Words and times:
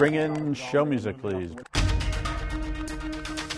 Bring 0.00 0.14
in 0.14 0.54
show 0.54 0.86
music, 0.86 1.20
please. 1.20 1.50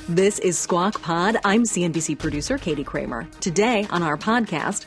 This 0.09 0.41
is 0.41 0.59
Squawk 0.59 1.01
Pod. 1.01 1.37
I'm 1.45 1.63
CNBC 1.63 2.19
producer 2.19 2.59
Katie 2.59 2.83
Kramer. 2.83 3.29
Today 3.39 3.87
on 3.91 4.03
our 4.03 4.17
podcast, 4.17 4.87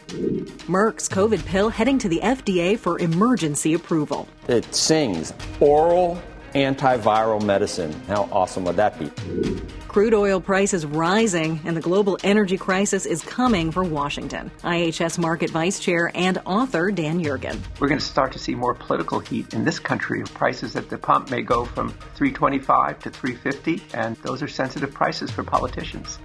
Merck's 0.67 1.07
COVID 1.07 1.45
pill 1.45 1.70
heading 1.70 1.97
to 1.99 2.09
the 2.09 2.20
FDA 2.20 2.77
for 2.77 2.99
emergency 2.99 3.73
approval. 3.73 4.27
It 4.49 4.75
sings 4.75 5.33
oral 5.61 6.21
antiviral 6.55 7.41
medicine. 7.41 7.94
How 8.09 8.27
awesome 8.33 8.66
would 8.66 8.75
that 8.75 8.99
be? 8.99 9.09
Crude 9.95 10.13
oil 10.13 10.41
prices 10.41 10.85
rising, 10.85 11.62
and 11.63 11.77
the 11.77 11.80
global 11.80 12.17
energy 12.22 12.58
crisis 12.58 13.05
is 13.05 13.23
coming 13.23 13.72
for 13.72 13.81
Washington. 13.81 14.52
IHS 14.62 15.17
Markit 15.17 15.52
Vice 15.52 15.80
Chair 15.80 16.12
and 16.13 16.38
author 16.45 16.91
Dan 16.91 17.23
Yergin. 17.23 17.58
We're 17.80 17.88
going 17.88 18.02
to 18.02 18.05
start 18.05 18.34
to 18.34 18.39
see 18.39 18.55
more 18.55 18.73
political 18.73 19.20
heat 19.20 19.53
in 19.53 19.63
this 19.63 19.80
country. 19.80 20.22
Prices 20.34 20.76
at 20.76 20.89
the 20.89 20.98
pump 20.98 21.31
may 21.31 21.41
go 21.41 21.63
from 21.63 21.91
325 22.16 23.00
to 23.03 23.09
350, 23.09 23.98
and 23.98 24.17
those 24.17 24.44
are 24.44 24.50
sensitive 24.50 24.94
prices 24.94 25.31
for 25.31 25.45
politicians. 25.45 26.19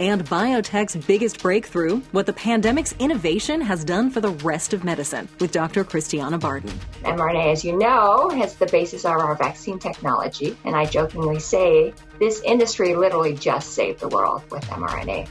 And 0.00 0.24
biotech's 0.24 0.96
biggest 1.04 1.42
breakthrough 1.42 2.00
what 2.12 2.24
the 2.24 2.32
pandemic's 2.32 2.94
innovation 2.98 3.60
has 3.60 3.84
done 3.84 4.08
for 4.08 4.22
the 4.22 4.30
rest 4.30 4.72
of 4.72 4.82
medicine 4.82 5.28
with 5.40 5.52
Dr. 5.52 5.84
Christiana 5.84 6.38
Bardon. 6.38 6.72
mRNA, 7.02 7.52
as 7.52 7.66
you 7.66 7.76
know, 7.76 8.30
has 8.30 8.56
the 8.56 8.64
basis 8.68 9.04
of 9.04 9.10
our 9.10 9.34
vaccine 9.34 9.78
technology, 9.78 10.56
and 10.64 10.74
I 10.74 10.86
jokingly 10.86 11.38
say 11.38 11.92
this 12.18 12.40
industry 12.42 12.93
literally 12.96 13.34
just 13.34 13.72
saved 13.72 14.00
the 14.00 14.08
world 14.08 14.42
with 14.50 14.64
mRNA. 14.64 15.28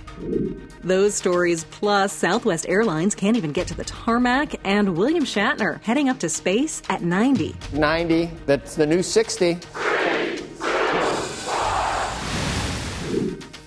Those 0.84 1.16
stories, 1.16 1.64
plus 1.66 2.14
Southwest 2.14 2.66
Airlines 2.68 3.16
can't 3.16 3.38
even 3.38 3.52
get 3.52 3.68
to 3.68 3.74
the 3.74 3.86
tarmac, 3.86 4.56
and 4.64 4.98
William 4.98 5.24
Shatner 5.24 5.82
heading 5.84 6.10
up 6.10 6.20
to 6.20 6.30
space 6.30 6.82
at 6.90 7.02
90. 7.02 7.56
90, 7.74 8.30
that's 8.46 8.76
the 8.76 8.86
new 8.86 9.02
60. 9.02 9.58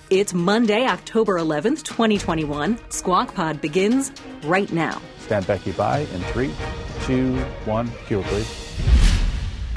It's 0.09 0.33
Monday, 0.33 0.85
October 0.85 1.37
11th, 1.37 1.83
2021. 1.83 2.79
Squawk 2.89 3.33
Pod 3.33 3.59
begins 3.59 4.13
right 4.43 4.71
now. 4.71 5.01
Stand 5.19 5.45
Becky 5.45 5.73
by 5.73 5.99
in 5.99 6.21
three, 6.31 6.53
two, 7.01 7.35
one. 7.65 7.91
Cue, 8.07 8.21
please. 8.21 8.66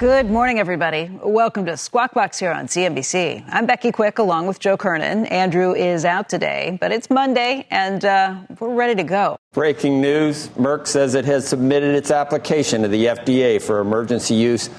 Good 0.01 0.31
morning, 0.31 0.59
everybody. 0.59 1.11
Welcome 1.23 1.67
to 1.67 1.77
Squawk 1.77 2.15
Box 2.15 2.39
here 2.39 2.53
on 2.53 2.69
CNBC. 2.69 3.45
I'm 3.47 3.67
Becky 3.67 3.93
Quick 3.93 4.19
along 4.19 4.47
with 4.47 4.59
Joe 4.59 4.79
Kernan. 4.79 5.27
Andrew 5.27 5.75
is 5.75 6.07
out 6.07 6.27
today, 6.27 6.79
but 6.81 6.91
it's 6.91 7.11
Monday 7.11 7.67
and 7.71 8.03
uh, 8.03 8.37
we're 8.59 8.75
ready 8.75 8.95
to 8.95 9.03
go. 9.03 9.37
Breaking 9.53 10.01
news 10.01 10.49
Merck 10.57 10.87
says 10.87 11.15
it 11.15 11.27
has 11.27 11.47
submitted 11.47 11.95
its 11.95 12.11
application 12.11 12.81
to 12.81 12.89
the 12.89 13.05
FDA 13.05 13.61
for 13.61 13.81
emergency 13.81 14.33
use. 14.33 14.71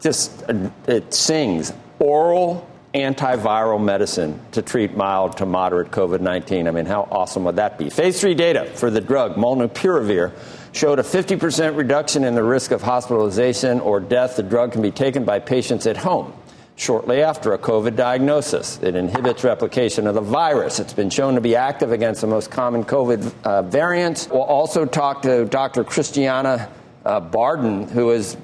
Just, 0.00 0.42
uh, 0.48 0.70
it 0.86 1.12
sings 1.12 1.74
oral 1.98 2.66
antiviral 2.94 3.78
medicine 3.78 4.40
to 4.52 4.62
treat 4.62 4.96
mild 4.96 5.36
to 5.36 5.44
moderate 5.44 5.90
COVID 5.90 6.20
19. 6.20 6.66
I 6.66 6.70
mean, 6.70 6.86
how 6.86 7.06
awesome 7.10 7.44
would 7.44 7.56
that 7.56 7.76
be? 7.76 7.90
Phase 7.90 8.22
three 8.22 8.34
data 8.34 8.64
for 8.74 8.90
the 8.90 9.02
drug 9.02 9.34
molnupiravir 9.34 10.32
showed 10.72 10.98
a 10.98 11.02
50% 11.02 11.76
reduction 11.76 12.24
in 12.24 12.34
the 12.34 12.42
risk 12.42 12.70
of 12.70 12.82
hospitalization 12.82 13.80
or 13.80 14.00
death. 14.00 14.36
The 14.36 14.42
drug 14.42 14.72
can 14.72 14.82
be 14.82 14.90
taken 14.90 15.24
by 15.24 15.38
patients 15.38 15.86
at 15.86 15.98
home 15.98 16.32
shortly 16.76 17.22
after 17.22 17.52
a 17.52 17.58
COVID 17.58 17.96
diagnosis. 17.96 18.78
It 18.82 18.96
inhibits 18.96 19.44
replication 19.44 20.06
of 20.06 20.14
the 20.14 20.20
virus. 20.20 20.80
It's 20.80 20.92
been 20.92 21.10
shown 21.10 21.34
to 21.34 21.40
be 21.40 21.54
active 21.54 21.92
against 21.92 22.22
the 22.22 22.26
most 22.26 22.50
common 22.50 22.84
COVID 22.84 23.32
uh, 23.44 23.62
variants. 23.62 24.28
We'll 24.28 24.42
also 24.42 24.86
talk 24.86 25.22
to 25.22 25.44
Dr. 25.44 25.84
Christiana 25.84 26.68
uh, 27.04 27.20
Bardon, 27.20 27.88
who 27.88 28.08
has 28.08 28.36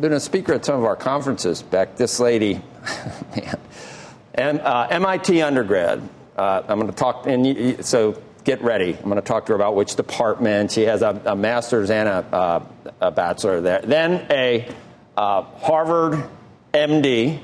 been 0.00 0.12
a 0.12 0.20
speaker 0.20 0.54
at 0.54 0.64
some 0.64 0.78
of 0.78 0.84
our 0.84 0.96
conferences. 0.96 1.62
Beck, 1.62 1.96
this 1.96 2.20
lady, 2.20 2.54
man, 3.36 3.58
and, 4.34 4.60
uh, 4.60 4.88
MIT 4.90 5.42
undergrad. 5.42 6.08
Uh, 6.36 6.62
I'm 6.66 6.80
going 6.80 6.90
to 6.90 6.96
talk, 6.96 7.26
and 7.26 7.84
so 7.84 8.20
get 8.44 8.62
ready. 8.62 8.94
I'm 8.94 9.04
going 9.04 9.16
to 9.16 9.22
talk 9.22 9.46
to 9.46 9.52
her 9.52 9.56
about 9.56 9.74
which 9.74 9.96
department. 9.96 10.70
She 10.72 10.82
has 10.82 11.02
a, 11.02 11.20
a 11.24 11.34
master's 11.34 11.90
and 11.90 12.08
a, 12.08 12.12
uh, 12.12 12.66
a, 13.00 13.10
bachelor 13.10 13.60
there. 13.60 13.80
Then 13.80 14.26
a 14.30 14.68
uh, 15.16 15.42
Harvard 15.42 16.28
MD 16.72 17.40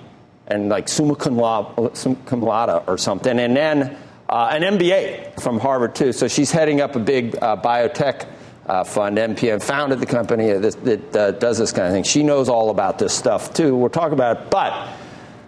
and 0.46 0.68
like 0.68 0.88
summa 0.88 1.16
cum 1.16 1.36
laude, 1.36 1.96
summa 1.96 2.16
cum 2.26 2.42
laude 2.42 2.84
or 2.86 2.98
something, 2.98 3.38
and 3.38 3.56
then 3.56 3.96
uh, 4.28 4.50
an 4.52 4.78
MBA 4.78 5.40
from 5.40 5.58
Harvard 5.58 5.94
too. 5.94 6.12
So 6.12 6.28
she's 6.28 6.50
heading 6.50 6.80
up 6.80 6.96
a 6.96 7.00
big 7.00 7.36
uh, 7.36 7.56
biotech. 7.56 8.28
Uh, 8.66 8.84
fund, 8.84 9.18
MPM, 9.18 9.60
founded 9.60 9.98
the 9.98 10.06
company 10.06 10.52
that, 10.52 10.84
that 10.84 11.16
uh, 11.16 11.30
does 11.32 11.58
this 11.58 11.72
kind 11.72 11.88
of 11.88 11.92
thing. 11.92 12.04
She 12.04 12.22
knows 12.22 12.48
all 12.48 12.70
about 12.70 13.00
this 13.00 13.12
stuff 13.12 13.52
too. 13.52 13.74
We'll 13.74 13.90
talk 13.90 14.12
about 14.12 14.36
it. 14.36 14.50
But 14.50 14.72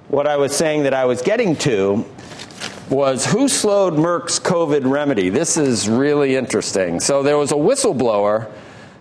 what 0.08 0.26
I 0.26 0.38
was 0.38 0.56
saying 0.56 0.84
that 0.84 0.94
I 0.94 1.04
was 1.04 1.22
getting 1.22 1.54
to 1.56 2.04
was 2.90 3.26
who 3.26 3.48
slowed 3.48 3.94
Merck's 3.94 4.38
COVID 4.38 4.90
remedy? 4.90 5.28
This 5.28 5.56
is 5.56 5.88
really 5.88 6.36
interesting. 6.36 7.00
So 7.00 7.22
there 7.22 7.38
was 7.38 7.52
a 7.52 7.56
whistleblower 7.56 8.50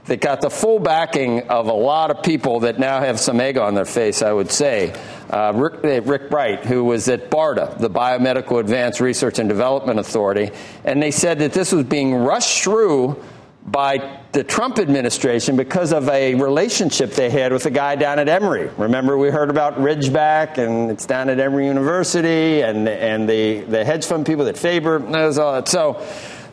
that 0.05 0.19
got 0.19 0.41
the 0.41 0.49
full 0.49 0.79
backing 0.79 1.47
of 1.49 1.67
a 1.67 1.73
lot 1.73 2.09
of 2.11 2.23
people 2.23 2.61
that 2.61 2.79
now 2.79 2.99
have 2.99 3.19
some 3.19 3.39
egg 3.39 3.57
on 3.57 3.75
their 3.75 3.85
face, 3.85 4.21
I 4.21 4.31
would 4.31 4.51
say. 4.51 4.93
Uh, 5.29 5.53
Rick, 5.55 5.85
uh, 5.85 6.01
Rick, 6.01 6.29
Bright, 6.29 6.65
who 6.65 6.83
was 6.83 7.07
at 7.07 7.29
BARDA, 7.29 7.77
the 7.77 7.89
Biomedical 7.89 8.59
Advanced 8.59 8.99
Research 8.99 9.39
and 9.39 9.47
Development 9.47 9.99
Authority, 9.99 10.51
and 10.83 11.01
they 11.01 11.11
said 11.11 11.39
that 11.39 11.53
this 11.53 11.71
was 11.71 11.85
being 11.85 12.15
rushed 12.15 12.63
through 12.63 13.23
by 13.65 14.19
the 14.31 14.43
Trump 14.43 14.79
administration 14.79 15.55
because 15.55 15.93
of 15.93 16.09
a 16.09 16.35
relationship 16.35 17.11
they 17.11 17.29
had 17.29 17.53
with 17.53 17.65
a 17.65 17.69
guy 17.69 17.95
down 17.95 18.17
at 18.17 18.27
Emory. 18.27 18.69
Remember, 18.77 19.17
we 19.17 19.29
heard 19.29 19.49
about 19.49 19.75
Ridgeback, 19.75 20.57
and 20.57 20.89
it's 20.89 21.05
down 21.05 21.29
at 21.29 21.39
Emory 21.39 21.67
University, 21.67 22.61
and 22.61 22.89
and 22.89 23.29
the 23.29 23.61
the 23.61 23.85
hedge 23.85 24.05
fund 24.05 24.25
people 24.25 24.45
that 24.45 24.57
Faber 24.57 24.99
knows 24.99 25.37
all 25.37 25.53
that. 25.53 25.67
So 25.67 26.03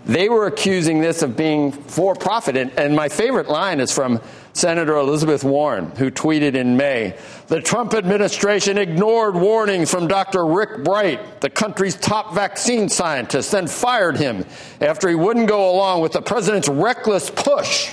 they 0.04 0.28
were 0.28 0.46
accusing 0.46 1.00
this 1.00 1.22
of 1.22 1.36
being 1.36 1.70
for 1.72 2.14
profit. 2.14 2.56
And, 2.56 2.70
and 2.78 2.96
my 2.96 3.08
favorite 3.08 3.48
line 3.48 3.78
is 3.78 3.92
from 3.92 4.20
Senator 4.58 4.96
Elizabeth 4.96 5.44
Warren, 5.44 5.92
who 5.92 6.10
tweeted 6.10 6.54
in 6.54 6.76
May 6.76 7.16
The 7.46 7.60
Trump 7.60 7.94
administration 7.94 8.76
ignored 8.76 9.36
warnings 9.36 9.88
from 9.88 10.08
Dr. 10.08 10.44
Rick 10.44 10.82
Bright, 10.82 11.40
the 11.40 11.48
country's 11.48 11.94
top 11.94 12.34
vaccine 12.34 12.88
scientist, 12.88 13.54
and 13.54 13.70
fired 13.70 14.16
him 14.16 14.44
after 14.80 15.08
he 15.08 15.14
wouldn't 15.14 15.46
go 15.46 15.70
along 15.70 16.00
with 16.00 16.10
the 16.10 16.20
president's 16.20 16.68
reckless 16.68 17.30
push 17.30 17.90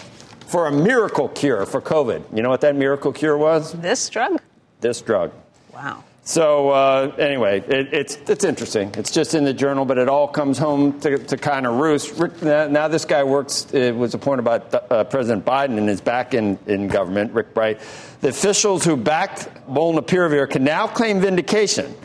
for 0.48 0.66
a 0.66 0.72
miracle 0.72 1.30
cure 1.30 1.68
for 1.68 1.82
COVID. 1.82 2.36
You 2.36 2.42
know 2.42 2.50
what 2.50 2.62
that 2.62 2.76
miracle 2.76 3.14
cure 3.14 3.38
was? 3.38 3.72
This 3.74 4.10
drug? 4.10 4.42
This 4.82 5.02
drug. 5.02 5.32
Wow. 5.72 6.04
So 6.28 6.72
uh, 6.72 7.16
anyway, 7.20 7.60
it, 7.60 7.94
it's 7.94 8.16
it's 8.28 8.44
interesting. 8.44 8.92
It's 8.98 9.12
just 9.12 9.36
in 9.36 9.44
the 9.44 9.54
journal, 9.54 9.86
but 9.86 10.00
it 10.00 10.10
all 10.10 10.28
comes 10.28 10.58
home 10.58 11.00
to, 11.02 11.20
to 11.20 11.38
kind 11.38 11.68
of 11.68 11.76
roost. 11.76 12.20
Now 12.42 12.88
this 12.88 13.06
guy 13.06 13.24
works. 13.24 13.72
It 13.72 13.96
was 13.96 14.16
appointed 14.16 14.42
by 14.42 14.58
uh, 14.58 15.04
President 15.04 15.46
Biden 15.46 15.78
and 15.78 15.88
is 15.88 16.02
back 16.02 16.34
in, 16.34 16.58
in 16.66 16.88
government. 16.88 17.32
Rick 17.32 17.54
Bright. 17.54 17.80
The 18.22 18.30
officials 18.30 18.84
who 18.84 18.98
backed 18.98 19.50
Molnupiravir 19.70 20.50
can 20.50 20.64
now 20.64 20.88
claim 20.88 21.22
vindication. 21.22 21.96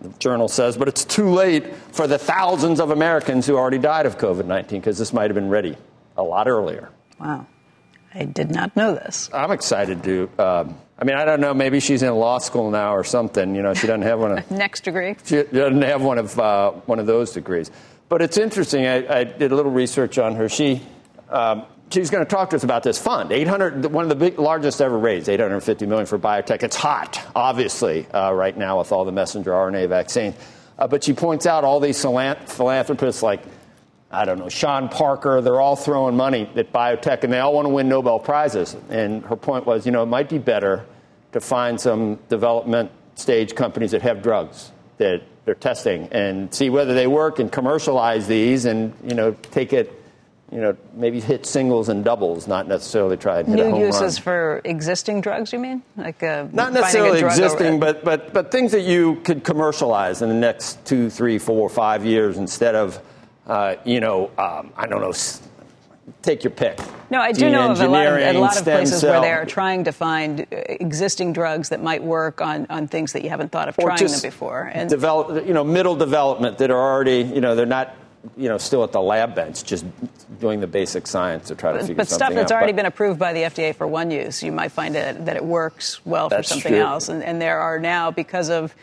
The 0.00 0.08
journal 0.20 0.48
says, 0.48 0.78
but 0.78 0.88
it's 0.88 1.04
too 1.04 1.28
late 1.28 1.74
for 1.92 2.06
the 2.06 2.18
thousands 2.18 2.80
of 2.80 2.90
Americans 2.90 3.46
who 3.46 3.56
already 3.56 3.78
died 3.78 4.06
of 4.06 4.16
COVID 4.16 4.46
19 4.46 4.80
because 4.80 4.96
this 4.96 5.12
might 5.12 5.28
have 5.28 5.34
been 5.34 5.50
ready 5.50 5.76
a 6.16 6.22
lot 6.22 6.48
earlier. 6.48 6.88
Wow. 7.20 7.46
I 8.16 8.24
did 8.24 8.50
not 8.50 8.74
know 8.76 8.94
this. 8.94 9.28
I'm 9.32 9.50
excited 9.50 10.02
to. 10.04 10.30
Um, 10.38 10.78
I 10.98 11.04
mean, 11.04 11.16
I 11.16 11.26
don't 11.26 11.40
know. 11.40 11.52
Maybe 11.52 11.80
she's 11.80 12.02
in 12.02 12.14
law 12.14 12.38
school 12.38 12.70
now 12.70 12.94
or 12.94 13.04
something. 13.04 13.54
You 13.54 13.62
know, 13.62 13.74
she 13.74 13.86
doesn't 13.86 14.02
have 14.02 14.18
one 14.18 14.38
of 14.38 14.50
next 14.50 14.84
degree. 14.84 15.16
She 15.24 15.42
doesn't 15.42 15.82
have 15.82 16.02
one 16.02 16.16
of 16.16 16.38
uh, 16.38 16.72
one 16.86 16.98
of 16.98 17.06
those 17.06 17.32
degrees. 17.32 17.70
But 18.08 18.22
it's 18.22 18.38
interesting. 18.38 18.86
I, 18.86 19.18
I 19.20 19.24
did 19.24 19.52
a 19.52 19.54
little 19.56 19.72
research 19.72 20.16
on 20.16 20.34
her. 20.36 20.48
She 20.48 20.80
um, 21.28 21.66
she's 21.90 22.08
going 22.08 22.24
to 22.24 22.30
talk 22.30 22.50
to 22.50 22.56
us 22.56 22.64
about 22.64 22.82
this 22.82 22.98
fund. 22.98 23.32
800, 23.32 23.86
one 23.86 24.04
of 24.04 24.08
the 24.08 24.14
big, 24.14 24.38
largest 24.38 24.80
ever 24.80 24.98
raised, 24.98 25.28
850 25.28 25.86
million 25.86 26.06
for 26.06 26.18
biotech. 26.18 26.62
It's 26.62 26.76
hot, 26.76 27.20
obviously, 27.34 28.06
uh, 28.08 28.32
right 28.32 28.56
now 28.56 28.78
with 28.78 28.92
all 28.92 29.04
the 29.04 29.12
messenger 29.12 29.50
RNA 29.50 29.88
vaccines. 29.88 30.34
Uh, 30.78 30.86
but 30.86 31.04
she 31.04 31.12
points 31.12 31.46
out 31.46 31.64
all 31.64 31.80
these 31.80 32.00
philanthropists 32.00 33.22
like 33.22 33.40
I 34.10 34.24
don't 34.24 34.38
know, 34.38 34.48
Sean 34.48 34.88
Parker, 34.88 35.40
they're 35.40 35.60
all 35.60 35.76
throwing 35.76 36.16
money 36.16 36.48
at 36.54 36.72
biotech 36.72 37.24
and 37.24 37.32
they 37.32 37.40
all 37.40 37.52
want 37.52 37.66
to 37.66 37.70
win 37.70 37.88
Nobel 37.88 38.18
Prizes. 38.18 38.76
And 38.88 39.24
her 39.24 39.36
point 39.36 39.66
was, 39.66 39.84
you 39.84 39.92
know, 39.92 40.02
it 40.02 40.06
might 40.06 40.28
be 40.28 40.38
better 40.38 40.86
to 41.32 41.40
find 41.40 41.80
some 41.80 42.18
development 42.28 42.90
stage 43.16 43.54
companies 43.54 43.90
that 43.90 44.02
have 44.02 44.22
drugs 44.22 44.70
that 44.98 45.22
they're 45.44 45.54
testing 45.54 46.08
and 46.12 46.52
see 46.52 46.70
whether 46.70 46.94
they 46.94 47.06
work 47.06 47.38
and 47.38 47.50
commercialize 47.50 48.26
these 48.26 48.64
and 48.64 48.92
you 49.04 49.14
know 49.14 49.32
take 49.52 49.72
it 49.72 50.02
you 50.50 50.60
know 50.60 50.76
maybe 50.94 51.20
hit 51.20 51.46
singles 51.46 51.88
and 51.88 52.04
doubles 52.04 52.46
not 52.46 52.66
necessarily 52.68 53.16
try 53.16 53.40
and 53.40 53.48
hit 53.48 53.56
new 53.56 53.62
a 53.62 53.70
home 53.70 53.80
uses 53.80 54.18
run. 54.18 54.22
for 54.22 54.60
existing 54.64 55.20
drugs 55.20 55.52
you 55.52 55.58
mean 55.58 55.82
like 55.96 56.22
uh, 56.22 56.46
not 56.52 56.70
a 56.70 56.74
necessarily 56.74 57.20
drug 57.20 57.32
existing 57.32 57.66
over- 57.66 57.78
but, 57.78 58.04
but 58.04 58.32
but 58.32 58.50
things 58.50 58.72
that 58.72 58.82
you 58.82 59.16
could 59.24 59.44
commercialize 59.44 60.20
in 60.20 60.28
the 60.28 60.34
next 60.34 60.84
two 60.84 61.08
three 61.10 61.38
four 61.38 61.68
five 61.68 62.04
years 62.04 62.36
instead 62.38 62.74
of 62.74 63.00
uh, 63.46 63.76
you 63.84 64.00
know 64.00 64.30
um, 64.38 64.72
i 64.76 64.86
don't 64.86 65.00
know 65.00 65.12
take 66.22 66.44
your 66.44 66.50
pick 66.50 66.78
No, 67.10 67.20
I 67.20 67.32
do 67.32 67.50
know 67.50 67.70
of 67.70 67.80
a 67.80 67.88
lot 67.88 68.06
of, 68.06 68.18
a 68.18 68.38
lot 68.38 68.56
of 68.56 68.64
places 68.64 69.02
where 69.02 69.20
they 69.20 69.30
are 69.30 69.44
trying 69.44 69.84
to 69.84 69.92
find 69.92 70.40
uh, 70.40 70.44
existing 70.68 71.32
drugs 71.32 71.68
that 71.68 71.82
might 71.82 72.02
work 72.02 72.40
on, 72.40 72.66
on 72.68 72.88
things 72.88 73.12
that 73.12 73.22
you 73.22 73.28
haven't 73.30 73.52
thought 73.52 73.68
of 73.68 73.78
or 73.78 73.86
trying 73.90 74.10
them 74.10 74.20
before. 74.22 74.70
And 74.72 74.90
develop, 74.90 75.46
you 75.46 75.54
know, 75.54 75.64
middle 75.64 75.94
development 75.94 76.58
that 76.58 76.70
are 76.70 76.80
already, 76.80 77.22
you 77.22 77.40
know, 77.40 77.54
they're 77.54 77.66
not, 77.66 77.94
you 78.36 78.48
know, 78.48 78.58
still 78.58 78.82
at 78.82 78.90
the 78.90 79.00
lab 79.00 79.34
bench, 79.36 79.62
just 79.64 79.84
doing 80.40 80.58
the 80.60 80.66
basic 80.66 81.06
science 81.06 81.46
to 81.48 81.54
try 81.54 81.72
to 81.72 81.78
figure 81.78 81.94
but 81.94 82.08
something 82.08 82.26
stuff 82.26 82.34
that's 82.34 82.50
out. 82.50 82.56
already 82.56 82.72
But 82.72 82.76
been 82.76 82.86
approved 82.86 83.18
by 83.20 83.32
the 83.32 83.42
FDA 83.42 83.74
for 83.74 83.86
one 83.86 84.10
use, 84.10 84.42
you 84.42 84.50
might 84.50 84.72
find 84.72 84.96
it, 84.96 85.24
that 85.26 85.36
it 85.36 85.44
works 85.44 86.04
well 86.04 86.28
for 86.28 86.42
something 86.42 86.72
true. 86.72 86.80
else. 86.80 87.08
And, 87.08 87.22
and 87.22 87.40
there 87.40 87.60
are 87.60 87.78
now, 87.78 88.10
because 88.10 88.50
of 88.50 88.74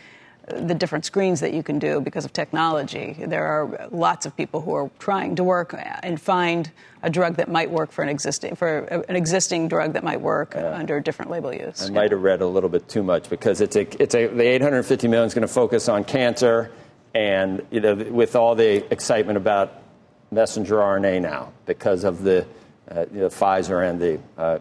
the 0.46 0.74
different 0.74 1.04
screens 1.04 1.40
that 1.40 1.54
you 1.54 1.62
can 1.62 1.78
do 1.78 2.00
because 2.00 2.24
of 2.24 2.32
technology, 2.32 3.16
there 3.18 3.46
are 3.46 3.88
lots 3.90 4.26
of 4.26 4.36
people 4.36 4.60
who 4.60 4.74
are 4.74 4.90
trying 4.98 5.36
to 5.36 5.44
work 5.44 5.74
and 6.02 6.20
find 6.20 6.70
a 7.02 7.10
drug 7.10 7.36
that 7.36 7.50
might 7.50 7.70
work 7.70 7.90
for 7.90 8.02
an 8.02 8.08
existing 8.08 8.54
for 8.54 8.78
an 8.78 9.16
existing 9.16 9.68
drug 9.68 9.92
that 9.94 10.04
might 10.04 10.20
work 10.20 10.54
under 10.56 11.00
different 11.00 11.30
label 11.30 11.52
use. 11.52 11.88
I 11.88 11.90
might 11.90 12.10
have 12.10 12.22
read 12.22 12.42
a 12.42 12.46
little 12.46 12.68
bit 12.68 12.88
too 12.88 13.02
much 13.02 13.30
because 13.30 13.60
it's 13.60 13.76
a, 13.76 14.02
it's 14.02 14.14
a, 14.14 14.26
the 14.26 14.42
850 14.42 15.08
million 15.08 15.26
is 15.26 15.34
going 15.34 15.46
to 15.46 15.52
focus 15.52 15.88
on 15.88 16.04
cancer, 16.04 16.70
and 17.14 17.64
you 17.70 17.80
know, 17.80 17.94
with 17.94 18.36
all 18.36 18.54
the 18.54 18.90
excitement 18.92 19.36
about 19.36 19.82
messenger 20.30 20.76
RNA 20.76 21.22
now 21.22 21.52
because 21.64 22.04
of 22.04 22.22
the, 22.22 22.46
uh, 22.90 23.06
you 23.12 23.20
know, 23.20 23.28
Pfizer 23.28 23.88
and 23.88 24.00
the 24.00 24.20
uh, 24.36 24.58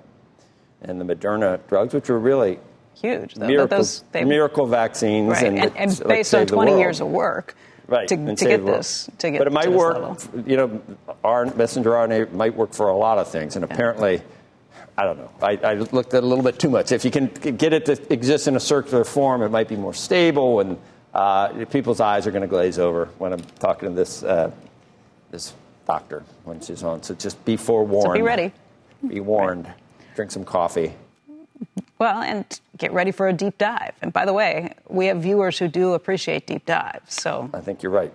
and 0.81 0.99
the 0.99 1.15
Moderna 1.15 1.59
drugs, 1.67 1.93
which 1.93 2.09
are 2.09 2.19
really 2.19 2.59
Huge, 3.03 3.35
though. 3.35 3.47
Miracle, 3.47 3.77
those- 3.79 4.03
they- 4.13 4.23
miracle 4.23 4.65
vaccines, 4.65 5.29
Right, 5.29 5.43
and, 5.43 5.59
and 5.77 5.99
like, 5.99 6.07
based 6.07 6.33
on 6.33 6.47
20 6.47 6.79
years 6.79 7.01
of 7.01 7.07
work 7.09 7.53
right, 7.87 8.07
to, 8.07 8.15
and 8.15 8.37
to 8.37 8.45
get 8.45 8.65
this, 8.65 9.09
to 9.17 9.29
get 9.29 9.39
but 9.39 9.47
it 9.47 9.51
might 9.53 9.69
work. 9.71 9.95
level. 9.95 10.17
You 10.47 10.55
know, 10.57 10.81
our 11.23 11.45
messenger 11.47 11.91
RNA 11.91 12.31
might 12.31 12.55
work 12.55 12.73
for 12.73 12.87
a 12.87 12.95
lot 12.95 13.17
of 13.17 13.27
things, 13.27 13.57
and 13.57 13.65
apparently, 13.65 14.21
I 14.97 15.03
don't 15.03 15.17
know. 15.17 15.29
I, 15.41 15.57
I 15.57 15.73
looked 15.73 16.13
at 16.13 16.19
it 16.19 16.23
a 16.23 16.27
little 16.27 16.45
bit 16.45 16.57
too 16.59 16.69
much. 16.69 16.93
If 16.93 17.03
you 17.03 17.11
can 17.11 17.27
get 17.27 17.73
it 17.73 17.85
to 17.87 18.13
exist 18.13 18.47
in 18.47 18.55
a 18.55 18.59
circular 18.59 19.03
form, 19.03 19.41
it 19.41 19.49
might 19.49 19.67
be 19.67 19.75
more 19.75 19.93
stable, 19.93 20.61
and 20.61 20.77
uh, 21.13 21.65
people's 21.65 21.99
eyes 21.99 22.25
are 22.25 22.31
going 22.31 22.41
to 22.43 22.47
glaze 22.47 22.79
over 22.79 23.09
when 23.17 23.33
I'm 23.33 23.41
talking 23.59 23.89
to 23.89 23.95
this 23.95 24.23
uh, 24.23 24.49
this 25.29 25.53
doctor 25.85 26.23
when 26.45 26.61
she's 26.61 26.83
on. 26.83 27.03
So 27.03 27.15
just 27.15 27.43
be 27.43 27.57
forewarned. 27.57 28.05
So 28.05 28.13
be 28.13 28.21
ready. 28.21 28.53
Be 29.05 29.19
warned. 29.19 29.67
Drink 30.15 30.31
some 30.31 30.45
coffee. 30.45 30.93
Well, 31.99 32.21
and 32.21 32.59
get 32.77 32.93
ready 32.93 33.11
for 33.11 33.27
a 33.27 33.33
deep 33.33 33.57
dive. 33.57 33.93
And 34.01 34.11
by 34.11 34.25
the 34.25 34.33
way, 34.33 34.73
we 34.89 35.07
have 35.07 35.21
viewers 35.21 35.59
who 35.59 35.67
do 35.67 35.93
appreciate 35.93 36.47
deep 36.47 36.65
dives. 36.65 37.13
So 37.13 37.49
I 37.53 37.61
think 37.61 37.83
you're 37.83 37.91
right. 37.91 38.13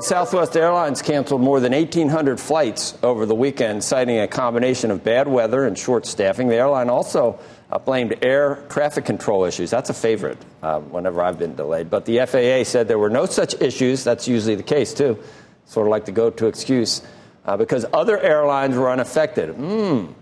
Southwest 0.00 0.56
Airlines 0.56 1.02
canceled 1.02 1.40
more 1.40 1.58
than 1.58 1.72
1,800 1.72 2.38
flights 2.38 2.96
over 3.02 3.26
the 3.26 3.34
weekend, 3.34 3.82
citing 3.82 4.20
a 4.20 4.28
combination 4.28 4.92
of 4.92 5.02
bad 5.02 5.26
weather 5.26 5.66
and 5.66 5.76
short 5.76 6.06
staffing. 6.06 6.46
The 6.46 6.54
airline 6.54 6.88
also 6.88 7.40
uh, 7.72 7.78
blamed 7.80 8.16
air 8.22 8.64
traffic 8.68 9.04
control 9.04 9.44
issues. 9.44 9.70
That's 9.70 9.90
a 9.90 9.94
favorite 9.94 10.38
uh, 10.62 10.78
whenever 10.78 11.20
I've 11.20 11.38
been 11.38 11.56
delayed. 11.56 11.90
But 11.90 12.04
the 12.04 12.24
FAA 12.26 12.62
said 12.62 12.86
there 12.86 12.98
were 12.98 13.10
no 13.10 13.26
such 13.26 13.60
issues. 13.60 14.04
That's 14.04 14.28
usually 14.28 14.54
the 14.54 14.62
case, 14.62 14.94
too. 14.94 15.18
Sort 15.66 15.88
of 15.88 15.90
like 15.90 16.04
the 16.04 16.12
go 16.12 16.30
to 16.30 16.46
excuse 16.46 17.02
uh, 17.44 17.56
because 17.56 17.84
other 17.92 18.20
airlines 18.20 18.76
were 18.76 18.90
unaffected. 18.90 19.50
Hmm. 19.56 20.12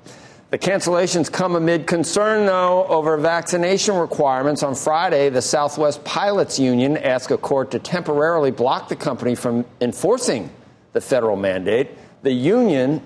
The 0.49 0.59
cancellations 0.59 1.31
come 1.31 1.57
amid 1.57 1.89
concern, 1.89 2.47
though, 2.47 2.87
over 2.87 3.17
vaccination 3.17 3.97
requirements. 3.97 4.63
On 4.63 4.77
Friday, 4.77 5.29
the 5.29 5.43
Southwest 5.43 6.05
Pilots 6.05 6.57
Union 6.57 6.97
asked 6.97 7.33
a 7.33 7.37
court 7.37 7.73
to 7.73 7.81
temporarily 7.81 8.53
block 8.53 8.89
the 8.89 8.95
company 8.95 9.35
from 9.35 9.65
enforcing 9.81 10.49
the 10.93 11.01
federal 11.01 11.35
mandate. 11.37 11.91
The 12.23 12.33
union 12.33 13.03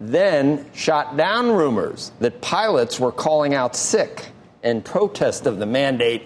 then 0.00 0.64
shot 0.72 1.16
down 1.16 1.50
rumors 1.50 2.10
that 2.20 2.40
pilots 2.40 2.98
were 2.98 3.12
calling 3.12 3.54
out 3.54 3.76
sick 3.76 4.26
in 4.62 4.80
protest 4.80 5.46
of 5.46 5.58
the 5.58 5.66
mandate 5.66 6.22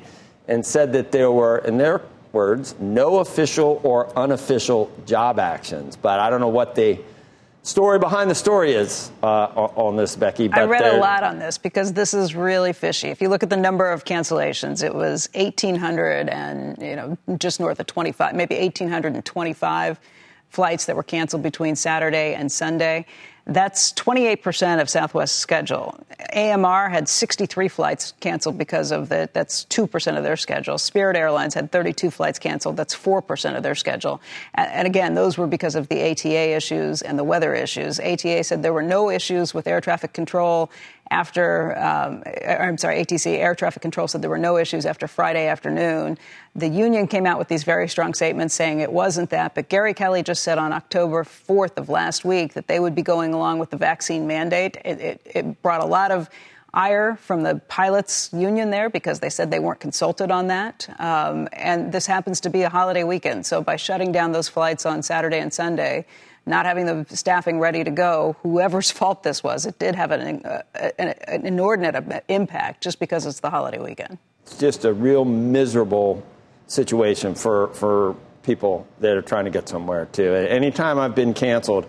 and 0.46 0.64
said 0.64 0.92
that 0.92 1.10
there 1.10 1.32
were, 1.32 1.58
in 1.58 1.76
their 1.76 2.02
words, 2.30 2.76
no 2.78 3.18
official 3.18 3.80
or 3.82 4.16
unofficial 4.16 4.92
job 5.06 5.40
actions. 5.40 5.96
But 5.96 6.20
I 6.20 6.30
don't 6.30 6.40
know 6.40 6.48
what 6.48 6.76
the 6.76 7.00
story 7.62 7.98
behind 7.98 8.30
the 8.30 8.34
story 8.34 8.72
is 8.72 9.10
uh, 9.22 9.46
on 9.54 9.96
this, 9.96 10.16
Becky. 10.16 10.48
But 10.48 10.60
I 10.60 10.64
read 10.64 10.94
a 10.94 10.98
lot 10.98 11.22
on 11.22 11.38
this 11.38 11.58
because 11.58 11.92
this 11.92 12.14
is 12.14 12.34
really 12.34 12.72
fishy. 12.72 13.08
If 13.08 13.20
you 13.20 13.28
look 13.28 13.42
at 13.42 13.50
the 13.50 13.56
number 13.56 13.90
of 13.90 14.04
cancellations, 14.04 14.82
it 14.82 14.94
was 14.94 15.28
1,800 15.34 16.28
and, 16.28 16.80
you 16.80 16.96
know, 16.96 17.16
just 17.38 17.60
north 17.60 17.80
of 17.80 17.86
25, 17.86 18.34
maybe 18.34 18.58
1,825 18.58 20.00
flights 20.48 20.84
that 20.84 20.94
were 20.94 21.02
canceled 21.02 21.42
between 21.42 21.74
Saturday 21.74 22.34
and 22.34 22.50
Sunday. 22.50 23.06
That's 23.44 23.92
28% 23.94 24.80
of 24.80 24.88
Southwest's 24.88 25.36
schedule. 25.36 25.98
AMR 26.32 26.88
had 26.88 27.08
63 27.08 27.66
flights 27.66 28.14
canceled 28.20 28.56
because 28.56 28.92
of 28.92 29.08
that. 29.08 29.34
That's 29.34 29.64
2% 29.64 30.16
of 30.16 30.22
their 30.22 30.36
schedule. 30.36 30.78
Spirit 30.78 31.16
Airlines 31.16 31.54
had 31.54 31.72
32 31.72 32.12
flights 32.12 32.38
canceled. 32.38 32.76
That's 32.76 32.94
4% 32.94 33.56
of 33.56 33.64
their 33.64 33.74
schedule. 33.74 34.22
And, 34.54 34.70
and 34.70 34.86
again, 34.86 35.14
those 35.14 35.38
were 35.38 35.48
because 35.48 35.74
of 35.74 35.88
the 35.88 36.10
ATA 36.10 36.54
issues 36.54 37.02
and 37.02 37.18
the 37.18 37.24
weather 37.24 37.52
issues. 37.52 37.98
ATA 37.98 38.44
said 38.44 38.62
there 38.62 38.72
were 38.72 38.80
no 38.80 39.10
issues 39.10 39.52
with 39.52 39.66
air 39.66 39.80
traffic 39.80 40.12
control 40.12 40.70
after, 41.12 41.78
um, 41.78 42.24
I'm 42.48 42.78
sorry, 42.78 43.04
ATC, 43.04 43.36
air 43.36 43.54
traffic 43.54 43.82
control 43.82 44.08
said 44.08 44.22
there 44.22 44.30
were 44.30 44.38
no 44.38 44.56
issues 44.56 44.86
after 44.86 45.06
Friday 45.06 45.46
afternoon. 45.46 46.18
The 46.56 46.68
union 46.68 47.06
came 47.06 47.26
out 47.26 47.38
with 47.38 47.48
these 47.48 47.64
very 47.64 47.86
strong 47.86 48.14
statements 48.14 48.54
saying 48.54 48.80
it 48.80 48.90
wasn't 48.90 49.28
that, 49.30 49.54
but 49.54 49.68
Gary 49.68 49.92
Kelly 49.92 50.22
just 50.22 50.42
said 50.42 50.56
on 50.56 50.72
October 50.72 51.22
4th 51.22 51.76
of 51.76 51.90
last 51.90 52.24
week 52.24 52.54
that 52.54 52.66
they 52.66 52.80
would 52.80 52.94
be 52.94 53.02
going 53.02 53.34
along 53.34 53.58
with 53.58 53.68
the 53.68 53.76
vaccine 53.76 54.26
mandate. 54.26 54.78
It, 54.86 55.00
it, 55.00 55.20
it 55.26 55.62
brought 55.62 55.82
a 55.82 55.86
lot 55.86 56.10
of 56.10 56.30
ire 56.74 57.16
from 57.16 57.42
the 57.42 57.60
pilots 57.68 58.30
union 58.32 58.70
there 58.70 58.88
because 58.88 59.20
they 59.20 59.28
said 59.28 59.50
they 59.50 59.58
weren't 59.58 59.80
consulted 59.80 60.30
on 60.30 60.46
that. 60.46 60.88
Um, 60.98 61.46
and 61.52 61.92
this 61.92 62.06
happens 62.06 62.40
to 62.40 62.48
be 62.50 62.62
a 62.62 62.70
holiday 62.70 63.04
weekend. 63.04 63.44
So 63.44 63.62
by 63.62 63.76
shutting 63.76 64.12
down 64.12 64.32
those 64.32 64.48
flights 64.48 64.86
on 64.86 65.02
Saturday 65.02 65.40
and 65.40 65.52
Sunday, 65.52 66.06
not 66.46 66.66
having 66.66 66.86
the 66.86 67.06
staffing 67.16 67.60
ready 67.60 67.84
to 67.84 67.90
go, 67.90 68.36
whoever's 68.42 68.90
fault 68.98 69.22
this 69.22 69.42
was, 69.42 69.66
it 69.66 69.78
did 69.78 69.94
have 69.94 70.10
an, 70.10 70.44
uh, 70.44 70.62
an, 70.98 71.08
an 71.26 71.46
inordinate 71.46 72.24
impact 72.28 72.82
just 72.82 72.98
because 72.98 73.26
it's 73.26 73.40
the 73.40 73.50
holiday 73.50 73.78
weekend. 73.78 74.18
It's 74.44 74.58
just 74.58 74.84
a 74.84 74.92
real 74.92 75.24
miserable 75.24 76.22
situation 76.66 77.34
for, 77.34 77.68
for 77.68 78.16
people 78.42 78.86
that 79.00 79.16
are 79.16 79.22
trying 79.22 79.44
to 79.44 79.50
get 79.50 79.68
somewhere, 79.68 80.06
too. 80.06 80.34
Anytime 80.34 80.98
I've 80.98 81.14
been 81.14 81.32
canceled, 81.34 81.86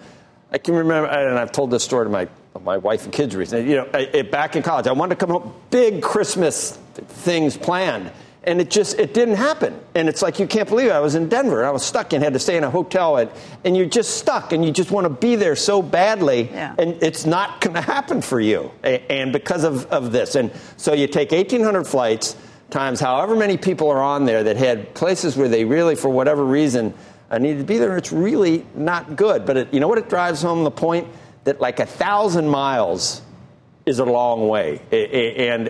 I 0.52 0.60
can 0.60 0.76
remember, 0.76 1.10
and 1.10 1.40
I've 1.40 1.52
told 1.52 1.72
this 1.72 1.84
story 1.84 2.06
to 2.06 2.10
my, 2.12 2.28
my 2.62 2.78
wife 2.78 3.06
and 3.06 3.14
kids 3.14 3.36
recently. 3.36 3.70
You 3.72 3.78
know, 3.78 3.90
I, 3.94 4.10
I- 4.14 4.22
back 4.22 4.56
in 4.56 4.62
college, 4.62 4.86
I 4.86 4.92
wanted 4.92 5.18
to 5.20 5.26
come 5.26 5.30
home, 5.32 5.54
big 5.72 6.04
Christmas 6.04 6.78
things 6.94 7.58
planned. 7.58 8.12
And 8.46 8.60
it 8.60 8.70
just 8.70 9.00
it 9.00 9.14
didn't 9.14 9.36
happen, 9.36 9.80
and 9.96 10.10
it's 10.10 10.22
like 10.22 10.38
you 10.38 10.48
can't 10.48 10.68
believe 10.68 10.88
it. 10.88 10.92
I 10.92 11.00
was 11.00 11.16
in 11.16 11.30
Denver, 11.30 11.64
I 11.64 11.70
was 11.72 11.82
stuck, 11.84 12.12
and 12.12 12.22
had 12.22 12.34
to 12.34 12.40
stay 12.40 12.58
in 12.58 12.66
a 12.66 12.70
hotel, 12.70 13.16
and, 13.16 13.32
and 13.64 13.78
you're 13.78 13.86
just 13.86 14.18
stuck, 14.18 14.52
and 14.52 14.66
you 14.66 14.72
just 14.72 14.92
want 14.92 15.06
to 15.06 15.10
be 15.10 15.38
there 15.38 15.56
so 15.56 15.82
badly, 15.82 16.50
Yeah. 16.52 16.76
and 16.78 17.02
it's 17.02 17.26
not 17.26 17.62
going 17.62 17.76
to 17.76 17.82
happen 17.82 18.22
for 18.22 18.42
you, 18.42 18.70
and 18.84 19.32
because 19.32 19.64
of, 19.64 19.86
of 19.86 20.12
this, 20.12 20.36
and 20.36 20.52
so 20.76 20.92
you 20.94 21.08
take 21.08 21.32
1,800 21.32 21.86
flights 21.86 22.36
times 22.70 23.00
however 23.00 23.34
many 23.36 23.56
people 23.56 23.88
are 23.90 24.02
on 24.02 24.26
there 24.26 24.44
that 24.44 24.58
had 24.58 24.94
places 24.94 25.38
where 25.38 25.48
they 25.48 25.64
really, 25.64 25.96
for 25.96 26.10
whatever 26.10 26.44
reason, 26.44 26.94
uh, 27.32 27.38
needed 27.38 27.60
to 27.60 27.64
be 27.66 27.78
there. 27.78 27.96
It's 27.98 28.12
really 28.12 28.66
not 28.76 29.16
good. 29.16 29.46
But 29.46 29.58
it, 29.58 29.74
you 29.74 29.80
know 29.80 29.88
what? 29.88 30.00
It 30.00 30.10
drives 30.10 30.42
home 30.42 30.64
the 30.64 30.72
point 30.72 31.08
that 31.46 31.62
like 31.62 31.80
a 31.80 31.86
thousand 31.86 32.48
miles 32.50 33.22
is 33.86 34.00
a 34.00 34.06
long 34.06 34.48
way, 34.48 34.80
and 34.92 35.70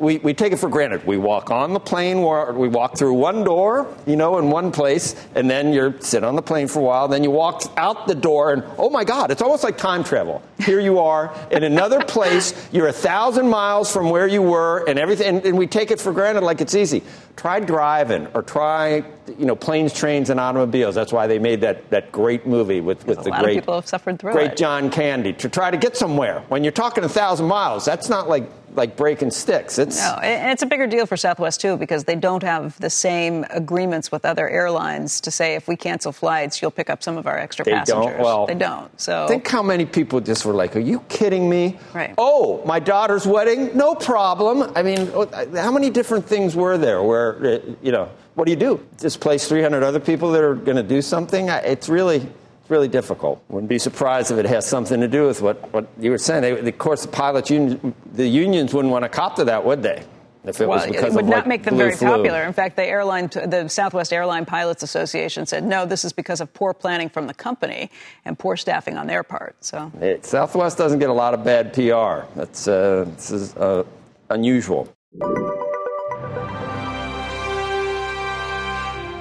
we, 0.00 0.16
we 0.18 0.32
take 0.32 0.52
it 0.54 0.58
for 0.58 0.70
granted. 0.70 1.06
We 1.06 1.18
walk 1.18 1.50
on 1.50 1.74
the 1.74 1.80
plane, 1.80 2.18
we 2.18 2.68
walk 2.68 2.96
through 2.96 3.12
one 3.14 3.44
door, 3.44 3.94
you 4.06 4.16
know, 4.16 4.38
in 4.38 4.50
one 4.50 4.72
place, 4.72 5.14
and 5.34 5.50
then 5.50 5.74
you 5.74 5.94
sit 6.00 6.24
on 6.24 6.36
the 6.36 6.42
plane 6.42 6.68
for 6.68 6.78
a 6.78 6.82
while. 6.82 7.08
Then 7.08 7.22
you 7.22 7.30
walk 7.30 7.62
out 7.76 8.06
the 8.06 8.14
door, 8.14 8.54
and 8.54 8.64
oh 8.78 8.88
my 8.88 9.04
God, 9.04 9.30
it's 9.30 9.42
almost 9.42 9.62
like 9.62 9.76
time 9.76 10.04
travel. 10.04 10.42
Here 10.58 10.80
you 10.80 11.00
are 11.00 11.34
in 11.50 11.64
another 11.64 12.02
place. 12.04 12.54
You're 12.72 12.88
a 12.88 12.92
thousand 12.92 13.48
miles 13.48 13.92
from 13.92 14.08
where 14.08 14.26
you 14.26 14.40
were, 14.40 14.82
and 14.88 14.98
everything. 14.98 15.46
And 15.46 15.58
we 15.58 15.66
take 15.66 15.90
it 15.90 16.00
for 16.00 16.12
granted 16.12 16.44
like 16.44 16.62
it's 16.62 16.74
easy. 16.74 17.02
Try 17.36 17.60
driving, 17.60 18.26
or 18.34 18.42
try, 18.42 19.04
you 19.38 19.46
know, 19.46 19.56
planes, 19.56 19.92
trains, 19.92 20.30
and 20.30 20.38
automobiles. 20.38 20.94
That's 20.94 21.12
why 21.12 21.26
they 21.26 21.38
made 21.38 21.60
that, 21.62 21.90
that 21.90 22.12
great 22.12 22.46
movie 22.46 22.80
with, 22.80 23.06
with 23.06 23.22
the 23.24 23.30
great 23.30 23.60
people 23.60 23.74
have 23.74 23.86
suffered 23.86 24.18
through 24.18 24.32
great 24.32 24.52
it. 24.52 24.56
John 24.56 24.90
Candy 24.90 25.32
to 25.34 25.48
try 25.48 25.70
to 25.70 25.76
get 25.76 25.96
somewhere. 25.96 26.40
When 26.48 26.64
you're 26.64 26.72
talking 26.72 27.04
a 27.04 27.08
thousand 27.08 27.46
miles, 27.46 27.84
that's 27.84 28.08
not 28.08 28.28
like 28.28 28.48
like 28.74 28.96
breaking 28.96 29.30
sticks. 29.30 29.78
It's 29.78 30.00
no, 30.00 30.18
and 30.22 30.52
it's 30.52 30.62
a 30.62 30.66
bigger 30.66 30.86
deal 30.86 31.06
for 31.06 31.16
Southwest 31.16 31.60
too 31.60 31.76
because 31.76 32.04
they 32.04 32.16
don't 32.16 32.42
have 32.42 32.78
the 32.80 32.90
same 32.90 33.44
agreements 33.50 34.10
with 34.10 34.24
other 34.24 34.48
airlines 34.48 35.20
to 35.22 35.30
say 35.30 35.54
if 35.54 35.68
we 35.68 35.76
cancel 35.76 36.12
flights, 36.12 36.60
you'll 36.60 36.70
pick 36.70 36.90
up 36.90 37.02
some 37.02 37.16
of 37.16 37.26
our 37.26 37.38
extra 37.38 37.64
they 37.64 37.72
passengers. 37.72 38.12
Don't, 38.12 38.18
well, 38.18 38.46
they 38.46 38.54
don't. 38.54 39.00
So 39.00 39.28
think 39.28 39.46
how 39.46 39.62
many 39.62 39.86
people 39.86 40.20
just 40.20 40.44
were 40.44 40.54
like, 40.54 40.76
"Are 40.76 40.80
you 40.80 41.00
kidding 41.08 41.48
me?" 41.48 41.78
Right. 41.92 42.14
Oh, 42.18 42.64
my 42.64 42.80
daughter's 42.80 43.26
wedding, 43.26 43.76
no 43.76 43.94
problem. 43.94 44.72
I 44.74 44.82
mean, 44.82 45.06
how 45.54 45.72
many 45.72 45.90
different 45.90 46.26
things 46.26 46.56
were 46.56 46.76
there 46.76 47.02
where 47.02 47.46
uh, 47.46 47.58
you 47.82 47.92
know? 47.92 48.10
What 48.34 48.46
do 48.46 48.50
you 48.50 48.56
do? 48.56 48.84
Displace 48.98 49.48
300 49.48 49.82
other 49.82 50.00
people 50.00 50.32
that 50.32 50.42
are 50.42 50.54
going 50.54 50.76
to 50.76 50.82
do 50.82 51.00
something? 51.02 51.48
It's 51.48 51.88
really 51.88 52.16
it's 52.64 52.70
really 52.70 52.88
difficult. 52.88 53.44
Wouldn't 53.50 53.68
be 53.68 53.78
surprised 53.78 54.30
if 54.30 54.38
it 54.38 54.46
has 54.46 54.66
something 54.66 54.98
to 55.00 55.06
do 55.06 55.26
with 55.26 55.42
what, 55.42 55.70
what 55.74 55.86
you 56.00 56.10
were 56.10 56.16
saying. 56.16 56.40
They, 56.40 56.68
of 56.70 56.78
course, 56.78 57.02
the 57.02 57.08
pilots 57.08 57.50
union, 57.50 57.94
the 58.14 58.26
unions 58.26 58.72
wouldn't 58.72 58.90
want 58.90 59.04
to 59.04 59.10
cop 59.10 59.36
to 59.36 59.44
that, 59.44 59.66
would 59.66 59.82
they? 59.82 60.02
If 60.44 60.62
it 60.62 60.68
well, 60.68 60.78
was 60.78 60.86
because 60.86 61.12
it 61.12 61.16
would 61.16 61.24
of, 61.24 61.30
not 61.30 61.36
like, 61.36 61.46
make 61.46 61.62
them 61.64 61.76
very 61.76 61.94
flu. 61.94 62.08
popular. 62.08 62.42
In 62.42 62.54
fact, 62.54 62.76
the 62.76 62.84
airline, 62.84 63.28
the 63.28 63.68
Southwest 63.68 64.14
Airline 64.14 64.46
Pilots 64.46 64.82
Association 64.82 65.44
said 65.44 65.62
no, 65.62 65.84
this 65.84 66.06
is 66.06 66.12
because 66.14 66.40
of 66.40 66.52
poor 66.54 66.72
planning 66.72 67.10
from 67.10 67.26
the 67.26 67.34
company 67.34 67.90
and 68.24 68.38
poor 68.38 68.56
staffing 68.56 68.96
on 68.96 69.06
their 69.06 69.22
part. 69.22 69.56
So 69.60 69.92
it, 70.00 70.24
Southwest 70.24 70.78
doesn't 70.78 70.98
get 70.98 71.10
a 71.10 71.14
lot 71.14 71.34
of 71.34 71.44
bad 71.44 71.74
PR. 71.74 72.26
That's 72.34 72.66
uh, 72.66 73.06
this 73.14 73.30
is 73.30 73.56
uh, 73.56 73.84
unusual. 74.30 74.88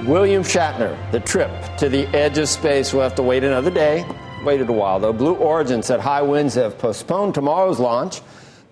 William 0.06 0.44
Shatner, 0.44 0.98
the 1.12 1.20
trip 1.22 1.50
to 1.78 1.88
the 1.88 2.06
edge 2.08 2.38
of 2.38 2.50
space. 2.50 2.92
We'll 2.92 3.04
have 3.04 3.16
to 3.16 3.24
wait 3.24 3.46
another 3.46 3.72
day. 3.72 4.06
Waited 4.44 4.68
a 4.70 4.74
while, 4.74 5.00
though. 5.00 5.14
Blue 5.14 5.36
Origin 5.36 5.82
said 5.82 6.02
high 6.02 6.22
winds 6.22 6.56
have 6.56 6.78
postponed 6.78 7.34
tomorrow's 7.34 7.80
launch 7.80 8.20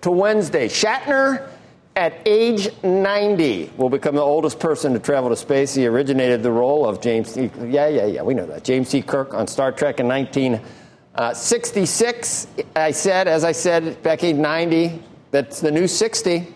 to 0.02 0.10
Wednesday. 0.10 0.68
Shatner, 0.68 1.48
at 1.96 2.20
age 2.26 2.68
90, 2.82 3.72
will 3.78 3.88
become 3.88 4.14
the 4.14 4.20
oldest 4.20 4.60
person 4.60 4.92
to 4.92 4.98
travel 4.98 5.30
to 5.30 5.36
space. 5.36 5.74
He 5.74 5.86
originated 5.86 6.42
the 6.42 6.52
role 6.52 6.86
of 6.86 7.00
James. 7.00 7.32
T. 7.32 7.50
Yeah, 7.60 7.88
yeah, 7.88 8.04
yeah, 8.04 8.20
we 8.22 8.34
know 8.34 8.44
that. 8.46 8.62
James 8.62 8.90
T. 8.90 9.00
Kirk 9.00 9.32
on 9.32 9.46
Star 9.46 9.72
Trek 9.72 10.00
in 10.00 10.08
1966. 10.08 12.46
Uh, 12.46 12.62
I 12.78 12.90
said, 12.90 13.26
as 13.26 13.42
I 13.42 13.52
said, 13.52 14.02
back 14.02 14.22
age 14.22 14.36
90, 14.36 15.02
that's 15.30 15.60
the 15.60 15.70
new 15.70 15.88
60. 15.88 16.46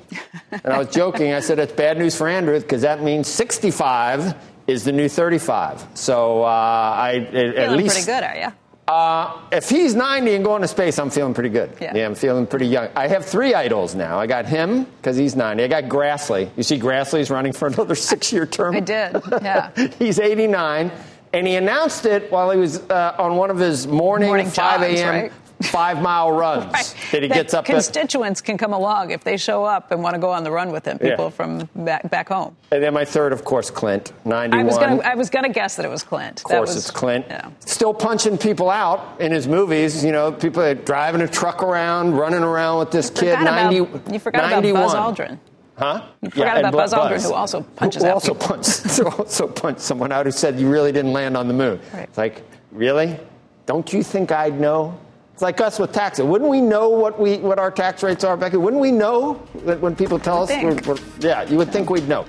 And 0.50 0.66
I 0.66 0.76
was 0.78 0.88
joking. 0.88 1.33
I 1.33 1.40
said, 1.40 1.59
it's 1.59 1.73
bad 1.73 1.97
news 1.97 2.14
for 2.14 2.28
Andrew 2.28 2.61
because 2.61 2.83
that 2.83 3.02
means 3.02 3.26
65 3.26 4.35
is 4.67 4.85
the 4.85 4.93
new 4.93 5.09
35. 5.09 5.87
So 5.95 6.43
uh, 6.43 6.47
I 6.47 7.29
at, 7.33 7.33
feeling 7.33 7.77
least 7.77 7.95
pretty 7.95 8.07
good, 8.07 8.25
are 8.25 8.37
you? 8.37 8.53
Uh, 8.89 9.41
if 9.51 9.69
he's 9.69 9.97
90 9.97 10.35
and 10.37 10.45
going 10.45 10.63
to 10.63 10.69
space, 10.69 10.99
I'm 10.99 11.11
feeling 11.11 11.35
pretty 11.35 11.49
good. 11.49 11.77
Yeah. 11.81 11.93
yeah 11.97 12.07
I'm 12.07 12.15
feeling 12.15 12.47
pretty 12.47 12.67
young. 12.67 12.89
I 12.95 13.09
have 13.09 13.25
three 13.25 13.53
idols 13.53 13.97
now. 13.97 14.19
I 14.19 14.29
got 14.29 14.47
him 14.47 14.85
because 14.85 15.17
he's 15.17 15.35
90. 15.35 15.65
I 15.65 15.69
got 15.69 15.85
Grassley. 15.85 16.51
You 16.57 16.63
see, 16.63 16.79
Grassley's 16.79 17.29
running 17.29 17.53
for 17.53 17.67
another 17.67 17.97
six-year 17.97 18.47
term. 18.47 18.77
I 18.77 18.81
did. 18.81 19.21
Yeah. 19.43 19.73
he's 19.99 20.21
89, 20.21 20.93
and 21.33 21.47
he 21.47 21.57
announced 21.57 22.07
it 22.07 22.31
while 22.31 22.51
he 22.51 22.59
was 22.59 22.79
uh, 22.89 23.17
on 23.19 23.37
one 23.37 23.51
of 23.51 23.59
his 23.59 23.89
morning, 23.89 24.29
morning 24.29 24.49
5 24.49 24.83
a.m. 24.83 25.09
Right? 25.09 25.33
Five 25.63 26.01
mile 26.03 26.33
runs 26.33 26.73
right. 26.73 26.95
that 27.13 27.23
he 27.23 27.29
that 27.29 27.35
gets 27.35 27.55
up. 27.55 27.65
Constituents 27.65 28.41
can 28.41 28.57
come 28.59 28.73
along 28.73 29.11
if 29.11 29.25
they 29.25 29.37
show 29.37 29.65
up 29.65 29.91
and 29.91 30.03
want 30.03 30.15
to 30.15 30.21
go 30.21 30.31
on 30.31 30.45
the 30.45 30.51
run 30.51 30.71
with 30.71 30.85
him. 30.85 30.99
People 30.99 31.27
Yeah. 31.27 31.31
from 31.31 31.69
back, 31.75 32.11
back 32.11 32.29
home. 32.29 32.57
And 32.71 32.83
then 32.83 32.95
my 32.95 33.05
third, 33.05 33.33
of 33.33 33.45
course, 33.45 33.71
Clint, 33.71 34.13
91. 34.25 35.03
I 35.05 35.15
was 35.15 35.27
was 35.27 35.31
gonna 35.31 35.49
guess 35.49 35.77
that 35.77 35.85
it 35.85 35.89
was 35.89 36.03
Clint. 36.03 36.39
Of 36.41 36.45
course, 36.45 36.77
it's 36.77 36.91
Clint. 36.91 37.27
Yeah. 37.29 37.51
Still 37.61 37.93
punching 37.95 38.39
people 38.39 38.71
out 38.71 39.21
in 39.21 39.33
his 39.33 39.49
movies. 39.49 40.05
You 40.05 40.13
know, 40.13 40.31
people 40.31 40.75
driving 40.75 41.21
a 41.21 41.29
truck 41.29 41.63
around, 41.63 42.17
running 42.17 42.43
around 42.43 42.79
with 42.79 42.91
this 42.91 43.11
kid. 43.11 43.39
Forgot 43.39 43.45
90, 43.45 43.79
about, 43.79 44.13
you 44.13 44.19
forgot 44.19 44.51
91. 44.51 44.83
about 44.83 45.17
Buzz 45.17 45.19
Aldrin. 45.19 45.39
Huh? 45.77 46.03
You 46.23 46.31
forgot 46.31 46.57
and 46.57 46.67
about 46.67 46.73
Buzz 46.73 46.95
Bu- 46.95 47.01
Aldrin, 47.01 47.23
who 47.23 47.35
also 47.35 47.61
punches 47.63 48.03
who 48.03 48.09
out 48.09 48.15
also 48.15 48.35
people. 48.35 48.49
punched, 48.49 48.81
who 48.97 49.07
also 49.09 49.47
punched 49.49 49.81
someone 49.81 50.13
out 50.13 50.27
who 50.27 50.33
said 50.33 50.59
you 50.59 50.71
really 50.71 50.93
didn't 50.93 51.13
land 51.13 51.37
on 51.37 51.49
the 51.49 51.55
moon. 51.55 51.81
Right. 51.93 52.05
It's 52.05 52.19
like, 52.19 52.43
really? 52.73 53.19
Don't 53.67 53.93
you 53.93 54.03
think 54.03 54.33
I'd 54.33 54.59
know? 54.59 54.97
It's 55.37 55.43
like 55.43 55.61
us 55.61 55.78
with 55.78 55.93
taxes. 55.93 56.25
Wouldn't 56.25 56.49
we 56.49 56.62
know 56.62 56.88
what 56.88 57.21
we 57.21 57.37
what 57.37 57.59
our 57.59 57.71
tax 57.71 58.02
rates 58.02 58.25
are, 58.25 58.38
Becky? 58.38 58.57
Wouldn't 58.57 58.81
we 58.81 58.90
know 58.90 59.47
that 59.66 59.78
when 59.83 59.95
people 59.95 60.19
tell 60.19 60.45
us? 60.45 60.49
We're, 60.49 60.81
we're, 60.87 60.97
yeah, 61.21 61.43
you 61.43 61.59
would 61.59 61.71
think 61.71 61.90
we'd 61.90 62.09
know. 62.09 62.25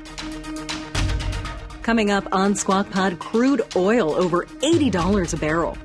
Coming 1.84 2.12
up 2.12 2.28
on 2.34 2.54
Squawk 2.54 2.90
Pod, 2.90 3.18
crude 3.18 3.62
oil 3.78 4.12
over 4.12 4.44
$80 4.44 5.34
a 5.34 5.38
barrel. 5.38 5.78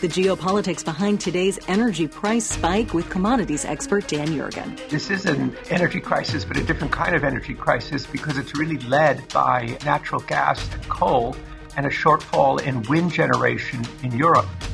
The 0.00 0.08
geopolitics 0.08 0.82
behind 0.82 1.20
today's 1.20 1.58
energy 1.68 2.08
price 2.08 2.46
spike 2.46 2.94
with 2.94 3.10
commodities 3.10 3.66
expert 3.66 4.08
Dan 4.08 4.28
Yergin. 4.28 4.88
This 4.88 5.10
is 5.10 5.26
an 5.26 5.54
energy 5.68 6.00
crisis, 6.00 6.46
but 6.46 6.56
a 6.56 6.64
different 6.64 6.90
kind 6.90 7.14
of 7.14 7.22
energy 7.22 7.52
crisis 7.52 8.06
because 8.06 8.38
it's 8.38 8.56
really 8.56 8.78
led 8.78 9.28
by 9.28 9.76
natural 9.84 10.22
gas 10.22 10.66
and 10.72 10.88
coal 10.88 11.36
and 11.76 11.84
a 11.84 11.90
shortfall 11.90 12.62
in 12.62 12.80
wind 12.84 13.12
generation 13.12 13.84
in 14.02 14.12
Europe. 14.12 14.46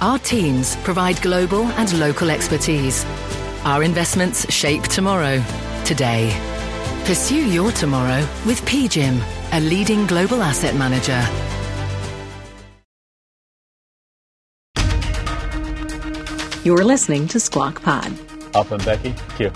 our 0.00 0.18
teams 0.18 0.76
provide 0.76 1.20
global 1.22 1.64
and 1.72 1.98
local 1.98 2.30
expertise. 2.30 3.04
Our 3.64 3.82
investments 3.82 4.50
shape 4.52 4.82
tomorrow, 4.84 5.42
today. 5.84 6.30
Pursue 7.04 7.48
your 7.50 7.70
tomorrow 7.72 8.20
with 8.46 8.60
PGIM, 8.62 9.20
a 9.52 9.60
leading 9.60 10.06
global 10.06 10.42
asset 10.42 10.74
manager. 10.74 11.20
You're 16.62 16.84
listening 16.84 17.26
to 17.28 17.40
Squawk 17.40 17.82
Pod. 17.82 18.12
Up 18.54 18.70
and 18.70 18.84
Becky, 18.84 19.14
Q. 19.36 19.50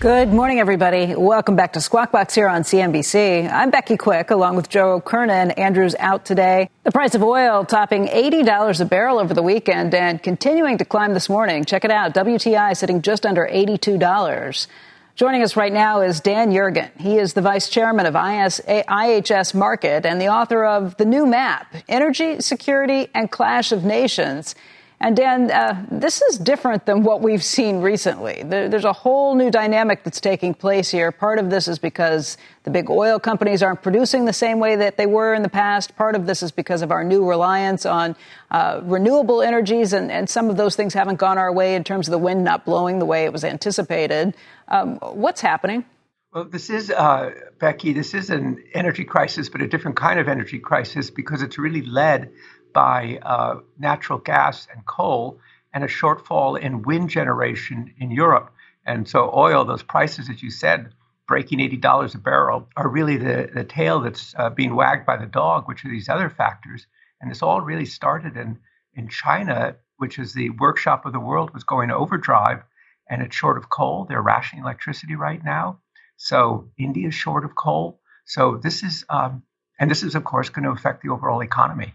Good 0.00 0.32
morning, 0.32 0.60
everybody. 0.60 1.16
Welcome 1.16 1.56
back 1.56 1.72
to 1.72 1.80
Squawk 1.80 2.12
Box 2.12 2.32
here 2.32 2.46
on 2.46 2.62
CNBC. 2.62 3.50
I'm 3.50 3.70
Becky 3.70 3.96
Quick, 3.96 4.30
along 4.30 4.54
with 4.54 4.68
Joe 4.68 5.00
Kernan. 5.00 5.50
Andrew's 5.50 5.96
out 5.98 6.24
today. 6.24 6.70
The 6.84 6.92
price 6.92 7.16
of 7.16 7.24
oil 7.24 7.64
topping 7.64 8.06
$80 8.06 8.80
a 8.80 8.84
barrel 8.84 9.18
over 9.18 9.34
the 9.34 9.42
weekend 9.42 9.96
and 9.96 10.22
continuing 10.22 10.78
to 10.78 10.84
climb 10.84 11.14
this 11.14 11.28
morning. 11.28 11.64
Check 11.64 11.84
it 11.84 11.90
out. 11.90 12.14
WTI 12.14 12.76
sitting 12.76 13.02
just 13.02 13.26
under 13.26 13.44
$82. 13.44 14.68
Joining 15.16 15.42
us 15.42 15.56
right 15.56 15.72
now 15.72 16.02
is 16.02 16.20
Dan 16.20 16.52
Yergin. 16.52 16.96
He 17.00 17.18
is 17.18 17.32
the 17.34 17.42
vice 17.42 17.68
chairman 17.68 18.06
of 18.06 18.14
IHS 18.14 19.52
Markit 19.52 20.04
and 20.04 20.20
the 20.20 20.28
author 20.28 20.64
of 20.64 20.96
The 20.96 21.06
New 21.06 21.26
Map 21.26 21.74
Energy, 21.88 22.40
Security, 22.40 23.08
and 23.16 23.32
Clash 23.32 23.72
of 23.72 23.82
Nations. 23.82 24.54
And 25.00 25.16
Dan, 25.16 25.48
uh, 25.50 25.86
this 25.92 26.22
is 26.22 26.38
different 26.38 26.84
than 26.84 27.04
what 27.04 27.22
we've 27.22 27.42
seen 27.42 27.80
recently. 27.80 28.42
There, 28.44 28.68
there's 28.68 28.84
a 28.84 28.92
whole 28.92 29.36
new 29.36 29.48
dynamic 29.48 30.02
that's 30.02 30.20
taking 30.20 30.54
place 30.54 30.90
here. 30.90 31.12
Part 31.12 31.38
of 31.38 31.50
this 31.50 31.68
is 31.68 31.78
because 31.78 32.36
the 32.64 32.70
big 32.70 32.90
oil 32.90 33.20
companies 33.20 33.62
aren't 33.62 33.80
producing 33.80 34.24
the 34.24 34.32
same 34.32 34.58
way 34.58 34.74
that 34.74 34.96
they 34.96 35.06
were 35.06 35.34
in 35.34 35.42
the 35.42 35.48
past. 35.48 35.94
Part 35.94 36.16
of 36.16 36.26
this 36.26 36.42
is 36.42 36.50
because 36.50 36.82
of 36.82 36.90
our 36.90 37.04
new 37.04 37.24
reliance 37.24 37.86
on 37.86 38.16
uh, 38.50 38.80
renewable 38.82 39.40
energies, 39.40 39.92
and, 39.92 40.10
and, 40.10 40.28
some 40.28 40.50
of 40.50 40.56
those 40.56 40.74
things 40.74 40.94
haven't 40.94 41.16
gone 41.16 41.38
our 41.38 41.52
way 41.52 41.74
in 41.74 41.84
terms 41.84 42.08
of 42.08 42.12
the 42.12 42.18
wind 42.18 42.42
not 42.42 42.64
blowing 42.64 42.98
the 42.98 43.06
way 43.06 43.24
it 43.24 43.32
was 43.32 43.44
anticipated. 43.44 44.34
Um, 44.66 44.96
what's 44.96 45.40
happening? 45.40 45.84
Well, 46.32 46.44
this 46.44 46.70
is, 46.70 46.90
uh, 46.90 47.30
Becky, 47.58 47.92
this 47.92 48.14
is 48.14 48.30
an 48.30 48.62
energy 48.74 49.04
crisis, 49.04 49.48
but 49.48 49.62
a 49.62 49.68
different 49.68 49.96
kind 49.96 50.18
of 50.18 50.28
energy 50.28 50.58
crisis 50.58 51.10
because 51.10 51.40
it's 51.42 51.56
really 51.56 51.82
led 51.82 52.30
by 52.78 53.18
uh, 53.22 53.56
natural 53.76 54.20
gas 54.20 54.68
and 54.72 54.86
coal 54.86 55.40
and 55.74 55.82
a 55.82 55.88
shortfall 55.88 56.56
in 56.56 56.82
wind 56.82 57.10
generation 57.10 57.92
in 57.98 58.12
Europe. 58.12 58.52
And 58.86 59.08
so, 59.08 59.32
oil, 59.34 59.64
those 59.64 59.82
prices, 59.82 60.30
as 60.30 60.44
you 60.44 60.52
said, 60.52 60.94
breaking 61.26 61.58
$80 61.58 62.14
a 62.14 62.18
barrel 62.18 62.68
are 62.76 62.88
really 62.88 63.16
the, 63.16 63.50
the 63.52 63.64
tail 63.64 63.98
that's 64.02 64.32
uh, 64.38 64.50
being 64.50 64.76
wagged 64.76 65.06
by 65.06 65.16
the 65.16 65.26
dog, 65.26 65.66
which 65.66 65.84
are 65.84 65.88
these 65.88 66.08
other 66.08 66.30
factors. 66.30 66.86
And 67.20 67.28
this 67.28 67.42
all 67.42 67.60
really 67.62 67.84
started 67.84 68.36
in, 68.36 68.60
in 68.94 69.08
China, 69.08 69.74
which 69.96 70.20
is 70.20 70.32
the 70.32 70.50
workshop 70.50 71.04
of 71.04 71.12
the 71.12 71.18
world, 71.18 71.52
was 71.52 71.64
going 71.64 71.90
overdrive 71.90 72.62
and 73.10 73.22
it's 73.22 73.34
short 73.34 73.58
of 73.58 73.68
coal. 73.68 74.06
They're 74.08 74.22
rationing 74.22 74.62
electricity 74.62 75.16
right 75.16 75.42
now. 75.44 75.80
So 76.16 76.70
India's 76.78 77.14
short 77.14 77.44
of 77.44 77.56
coal. 77.56 77.98
So 78.24 78.56
this 78.62 78.84
is, 78.84 79.04
um, 79.10 79.42
and 79.80 79.90
this 79.90 80.04
is, 80.04 80.14
of 80.14 80.22
course, 80.22 80.48
going 80.48 80.64
to 80.64 80.70
affect 80.70 81.02
the 81.02 81.08
overall 81.08 81.40
economy. 81.40 81.94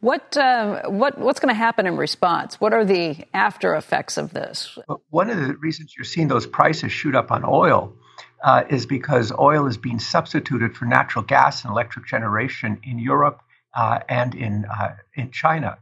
What, 0.00 0.36
uh, 0.36 0.82
what, 0.88 1.18
what's 1.18 1.40
going 1.40 1.52
to 1.52 1.58
happen 1.58 1.86
in 1.86 1.96
response? 1.96 2.60
What 2.60 2.72
are 2.72 2.84
the 2.84 3.16
after 3.34 3.74
effects 3.74 4.16
of 4.16 4.32
this? 4.32 4.78
one 5.10 5.28
of 5.28 5.38
the 5.38 5.54
reasons 5.54 5.94
you're 5.96 6.04
seeing 6.04 6.28
those 6.28 6.46
prices 6.46 6.92
shoot 6.92 7.16
up 7.16 7.32
on 7.32 7.44
oil 7.44 7.92
uh, 8.44 8.64
is 8.70 8.86
because 8.86 9.32
oil 9.36 9.66
is 9.66 9.76
being 9.76 9.98
substituted 9.98 10.76
for 10.76 10.84
natural 10.84 11.24
gas 11.24 11.64
and 11.64 11.72
electric 11.72 12.06
generation 12.06 12.78
in 12.84 13.00
Europe 13.00 13.42
uh, 13.74 13.98
and 14.08 14.34
in, 14.34 14.64
uh, 14.66 14.94
in 15.14 15.32
China. 15.32 15.78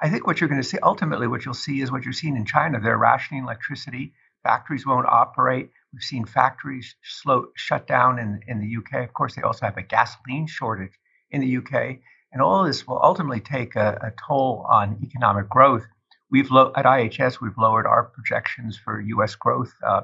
I 0.00 0.08
think 0.08 0.26
what 0.26 0.40
you're 0.40 0.48
going 0.48 0.62
to 0.62 0.66
see, 0.66 0.78
ultimately, 0.82 1.28
what 1.28 1.44
you'll 1.44 1.54
see 1.54 1.80
is 1.80 1.92
what 1.92 2.04
you're 2.04 2.12
seeing 2.12 2.36
in 2.36 2.46
China. 2.46 2.80
They're 2.80 2.98
rationing 2.98 3.44
electricity. 3.44 4.14
Factories 4.42 4.86
won't 4.86 5.06
operate. 5.06 5.70
We've 5.92 6.02
seen 6.02 6.24
factories 6.24 6.96
slow, 7.02 7.48
shut 7.54 7.86
down 7.86 8.18
in, 8.18 8.40
in 8.48 8.60
the 8.60 8.76
UK. 8.78 9.04
Of 9.04 9.12
course, 9.12 9.34
they 9.34 9.42
also 9.42 9.66
have 9.66 9.76
a 9.76 9.82
gasoline 9.82 10.46
shortage 10.46 10.92
in 11.30 11.40
the 11.40 11.56
UK. 11.58 11.98
And 12.32 12.40
all 12.42 12.60
of 12.60 12.66
this 12.66 12.86
will 12.86 13.00
ultimately 13.02 13.40
take 13.40 13.76
a, 13.76 13.98
a 14.02 14.12
toll 14.26 14.66
on 14.68 14.98
economic 15.02 15.48
growth. 15.48 15.84
We've 16.30 16.50
lo- 16.50 16.72
at 16.76 16.84
IHS, 16.84 17.40
we've 17.40 17.58
lowered 17.58 17.86
our 17.86 18.04
projections 18.04 18.78
for 18.78 19.00
U.S. 19.00 19.34
growth 19.34 19.72
uh, 19.86 20.02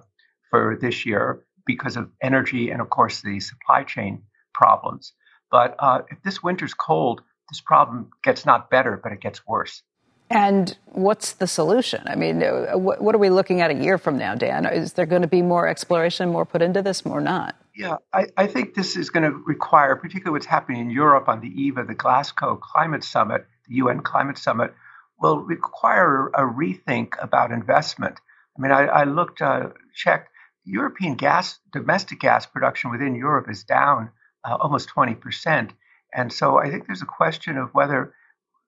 for 0.50 0.76
this 0.80 1.06
year 1.06 1.44
because 1.66 1.96
of 1.96 2.10
energy 2.22 2.70
and, 2.70 2.80
of 2.80 2.90
course, 2.90 3.22
the 3.22 3.38
supply 3.40 3.84
chain 3.84 4.22
problems. 4.54 5.12
But 5.50 5.76
uh, 5.78 6.02
if 6.10 6.22
this 6.22 6.42
winter's 6.42 6.74
cold, 6.74 7.22
this 7.50 7.60
problem 7.60 8.10
gets 8.24 8.44
not 8.44 8.70
better, 8.70 8.98
but 9.00 9.12
it 9.12 9.20
gets 9.20 9.46
worse. 9.46 9.82
And 10.28 10.76
what's 10.86 11.34
the 11.34 11.46
solution? 11.46 12.02
I 12.06 12.16
mean, 12.16 12.42
uh, 12.42 12.72
what 12.76 13.14
are 13.14 13.18
we 13.18 13.30
looking 13.30 13.60
at 13.60 13.70
a 13.70 13.74
year 13.74 13.96
from 13.96 14.18
now, 14.18 14.34
Dan? 14.34 14.66
Is 14.66 14.94
there 14.94 15.06
going 15.06 15.22
to 15.22 15.28
be 15.28 15.42
more 15.42 15.68
exploration, 15.68 16.30
more 16.30 16.44
put 16.44 16.62
into 16.62 16.82
this, 16.82 17.04
more 17.04 17.20
not? 17.20 17.54
Yeah, 17.76 17.96
I, 18.12 18.26
I 18.36 18.46
think 18.46 18.74
this 18.74 18.96
is 18.96 19.10
going 19.10 19.30
to 19.30 19.38
require, 19.46 19.96
particularly 19.96 20.32
what's 20.32 20.46
happening 20.46 20.80
in 20.80 20.90
Europe 20.90 21.28
on 21.28 21.40
the 21.40 21.48
eve 21.48 21.76
of 21.76 21.88
the 21.88 21.94
Glasgow 21.94 22.56
Climate 22.56 23.04
Summit, 23.04 23.46
the 23.68 23.76
UN 23.76 24.00
Climate 24.00 24.38
Summit, 24.38 24.74
will 25.20 25.40
require 25.40 26.28
a 26.28 26.42
rethink 26.42 27.12
about 27.20 27.52
investment. 27.52 28.18
I 28.56 28.62
mean, 28.62 28.72
I, 28.72 28.86
I 28.86 29.04
looked, 29.04 29.42
uh, 29.42 29.68
checked, 29.94 30.30
European 30.64 31.14
gas, 31.14 31.58
domestic 31.72 32.20
gas 32.20 32.46
production 32.46 32.90
within 32.90 33.14
Europe 33.14 33.48
is 33.50 33.62
down 33.62 34.10
uh, 34.44 34.56
almost 34.60 34.88
20%. 34.88 35.70
And 36.14 36.32
so 36.32 36.58
I 36.58 36.70
think 36.70 36.86
there's 36.86 37.02
a 37.02 37.06
question 37.06 37.56
of 37.56 37.70
whether 37.72 38.14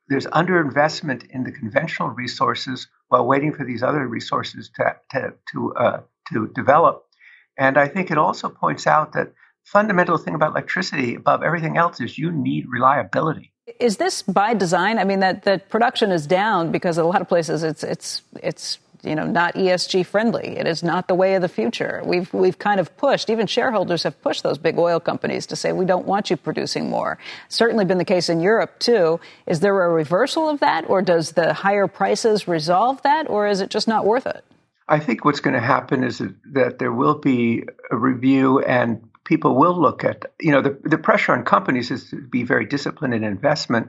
there's 0.08 0.26
underinvestment 0.26 1.28
in 1.30 1.44
the 1.44 1.52
conventional 1.52 2.10
resources 2.10 2.88
while 3.08 3.26
waiting 3.26 3.52
for 3.52 3.64
these 3.64 3.82
other 3.82 4.06
resources 4.06 4.70
to 4.76 4.96
to 5.10 5.34
to, 5.52 5.74
uh, 5.74 6.00
to 6.32 6.48
develop. 6.54 7.04
And 7.58 7.76
I 7.76 7.88
think 7.88 8.10
it 8.10 8.18
also 8.18 8.48
points 8.48 8.86
out 8.86 9.12
that 9.12 9.32
fundamental 9.64 10.16
thing 10.16 10.34
about 10.34 10.52
electricity 10.52 11.16
above 11.16 11.42
everything 11.42 11.76
else 11.76 12.00
is 12.00 12.16
you 12.16 12.30
need 12.30 12.66
reliability. 12.68 13.52
Is 13.78 13.98
this 13.98 14.22
by 14.22 14.54
design? 14.54 14.98
I 14.98 15.04
mean 15.04 15.20
that 15.20 15.42
that 15.42 15.68
production 15.68 16.10
is 16.10 16.26
down 16.26 16.72
because 16.72 16.96
a 16.96 17.04
lot 17.04 17.20
of 17.20 17.28
places 17.28 17.62
it's 17.62 17.84
it's 17.84 18.22
it's 18.42 18.78
you 19.02 19.14
know, 19.14 19.26
not 19.26 19.54
ESG 19.54 20.06
friendly. 20.06 20.56
It 20.58 20.66
is 20.66 20.82
not 20.82 21.08
the 21.08 21.14
way 21.14 21.34
of 21.34 21.42
the 21.42 21.48
future. 21.48 22.02
We've, 22.04 22.32
we've 22.32 22.58
kind 22.58 22.80
of 22.80 22.96
pushed, 22.96 23.30
even 23.30 23.46
shareholders 23.46 24.02
have 24.02 24.20
pushed 24.22 24.42
those 24.42 24.58
big 24.58 24.78
oil 24.78 25.00
companies 25.00 25.46
to 25.46 25.56
say, 25.56 25.72
we 25.72 25.84
don't 25.84 26.06
want 26.06 26.30
you 26.30 26.36
producing 26.36 26.90
more. 26.90 27.18
Certainly 27.48 27.84
been 27.84 27.98
the 27.98 28.04
case 28.04 28.28
in 28.28 28.40
Europe, 28.40 28.78
too. 28.78 29.20
Is 29.46 29.60
there 29.60 29.80
a 29.84 29.88
reversal 29.88 30.48
of 30.48 30.60
that, 30.60 30.88
or 30.88 31.02
does 31.02 31.32
the 31.32 31.52
higher 31.52 31.86
prices 31.86 32.48
resolve 32.48 33.00
that, 33.02 33.28
or 33.30 33.46
is 33.46 33.60
it 33.60 33.70
just 33.70 33.88
not 33.88 34.04
worth 34.04 34.26
it? 34.26 34.44
I 34.88 34.98
think 35.00 35.24
what's 35.24 35.40
going 35.40 35.54
to 35.54 35.60
happen 35.60 36.02
is 36.02 36.22
that 36.52 36.78
there 36.78 36.92
will 36.92 37.18
be 37.18 37.64
a 37.90 37.96
review 37.96 38.60
and 38.60 39.08
people 39.24 39.54
will 39.54 39.78
look 39.78 40.04
at, 40.04 40.32
you 40.40 40.52
know, 40.52 40.62
the, 40.62 40.78
the 40.84 40.96
pressure 40.96 41.32
on 41.32 41.44
companies 41.44 41.90
is 41.90 42.08
to 42.10 42.16
be 42.16 42.42
very 42.44 42.64
disciplined 42.64 43.12
in 43.12 43.22
investment. 43.22 43.88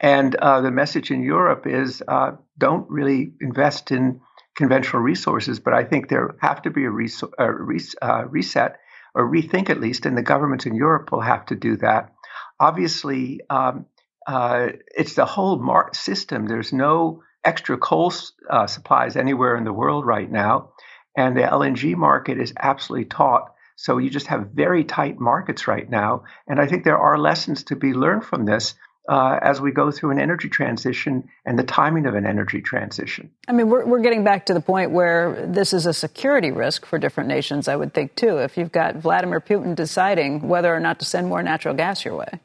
And 0.00 0.34
uh, 0.34 0.60
the 0.62 0.72
message 0.72 1.10
in 1.12 1.22
Europe 1.22 1.66
is 1.66 2.02
uh, 2.08 2.32
don't 2.58 2.90
really 2.90 3.32
invest 3.40 3.92
in 3.92 4.20
conventional 4.56 5.02
resources, 5.02 5.60
but 5.60 5.74
I 5.74 5.84
think 5.84 6.08
there 6.08 6.34
have 6.40 6.62
to 6.62 6.70
be 6.70 6.84
a, 6.84 6.90
res- 6.90 7.22
a 7.38 7.52
res- 7.52 7.94
uh, 8.02 8.24
reset 8.28 8.78
or 9.14 9.30
rethink 9.30 9.70
at 9.70 9.80
least, 9.80 10.06
and 10.06 10.16
the 10.16 10.22
governments 10.22 10.66
in 10.66 10.74
Europe 10.74 11.12
will 11.12 11.20
have 11.20 11.46
to 11.46 11.54
do 11.54 11.76
that. 11.76 12.12
Obviously, 12.58 13.40
um, 13.50 13.86
uh, 14.26 14.68
it's 14.96 15.14
the 15.14 15.24
whole 15.24 15.58
mar- 15.58 15.90
system. 15.94 16.46
There's 16.46 16.72
no 16.72 17.22
extra 17.44 17.78
coal 17.78 18.12
uh, 18.48 18.66
supplies 18.66 19.16
anywhere 19.16 19.56
in 19.56 19.64
the 19.64 19.72
world 19.72 20.06
right 20.06 20.30
now, 20.30 20.70
and 21.16 21.36
the 21.36 21.42
LNG 21.42 21.96
market 21.96 22.38
is 22.40 22.52
absolutely 22.58 23.06
taut. 23.06 23.54
So 23.76 23.98
you 23.98 24.10
just 24.10 24.26
have 24.26 24.50
very 24.52 24.84
tight 24.84 25.18
markets 25.18 25.66
right 25.66 25.88
now, 25.88 26.24
and 26.46 26.60
I 26.60 26.66
think 26.66 26.84
there 26.84 26.98
are 26.98 27.18
lessons 27.18 27.64
to 27.64 27.76
be 27.76 27.94
learned 27.94 28.24
from 28.24 28.44
this 28.44 28.74
uh, 29.08 29.38
as 29.42 29.60
we 29.60 29.72
go 29.72 29.90
through 29.90 30.10
an 30.10 30.20
energy 30.20 30.48
transition 30.48 31.28
and 31.44 31.58
the 31.58 31.64
timing 31.64 32.06
of 32.06 32.14
an 32.14 32.26
energy 32.26 32.60
transition. 32.60 33.30
I 33.48 33.52
mean, 33.52 33.68
we're, 33.68 33.84
we're 33.84 34.02
getting 34.02 34.22
back 34.22 34.46
to 34.46 34.54
the 34.54 34.60
point 34.60 34.92
where 34.92 35.46
this 35.46 35.72
is 35.72 35.86
a 35.86 35.92
security 35.94 36.52
risk 36.52 36.86
for 36.86 36.98
different 36.98 37.28
nations, 37.28 37.66
I 37.66 37.76
would 37.76 37.92
think, 37.92 38.14
too, 38.14 38.38
if 38.38 38.56
you've 38.56 38.70
got 38.70 38.96
Vladimir 38.96 39.40
Putin 39.40 39.74
deciding 39.74 40.46
whether 40.46 40.72
or 40.72 40.80
not 40.80 41.00
to 41.00 41.04
send 41.04 41.28
more 41.28 41.42
natural 41.42 41.74
gas 41.74 42.04
your 42.04 42.14
way. 42.16 42.40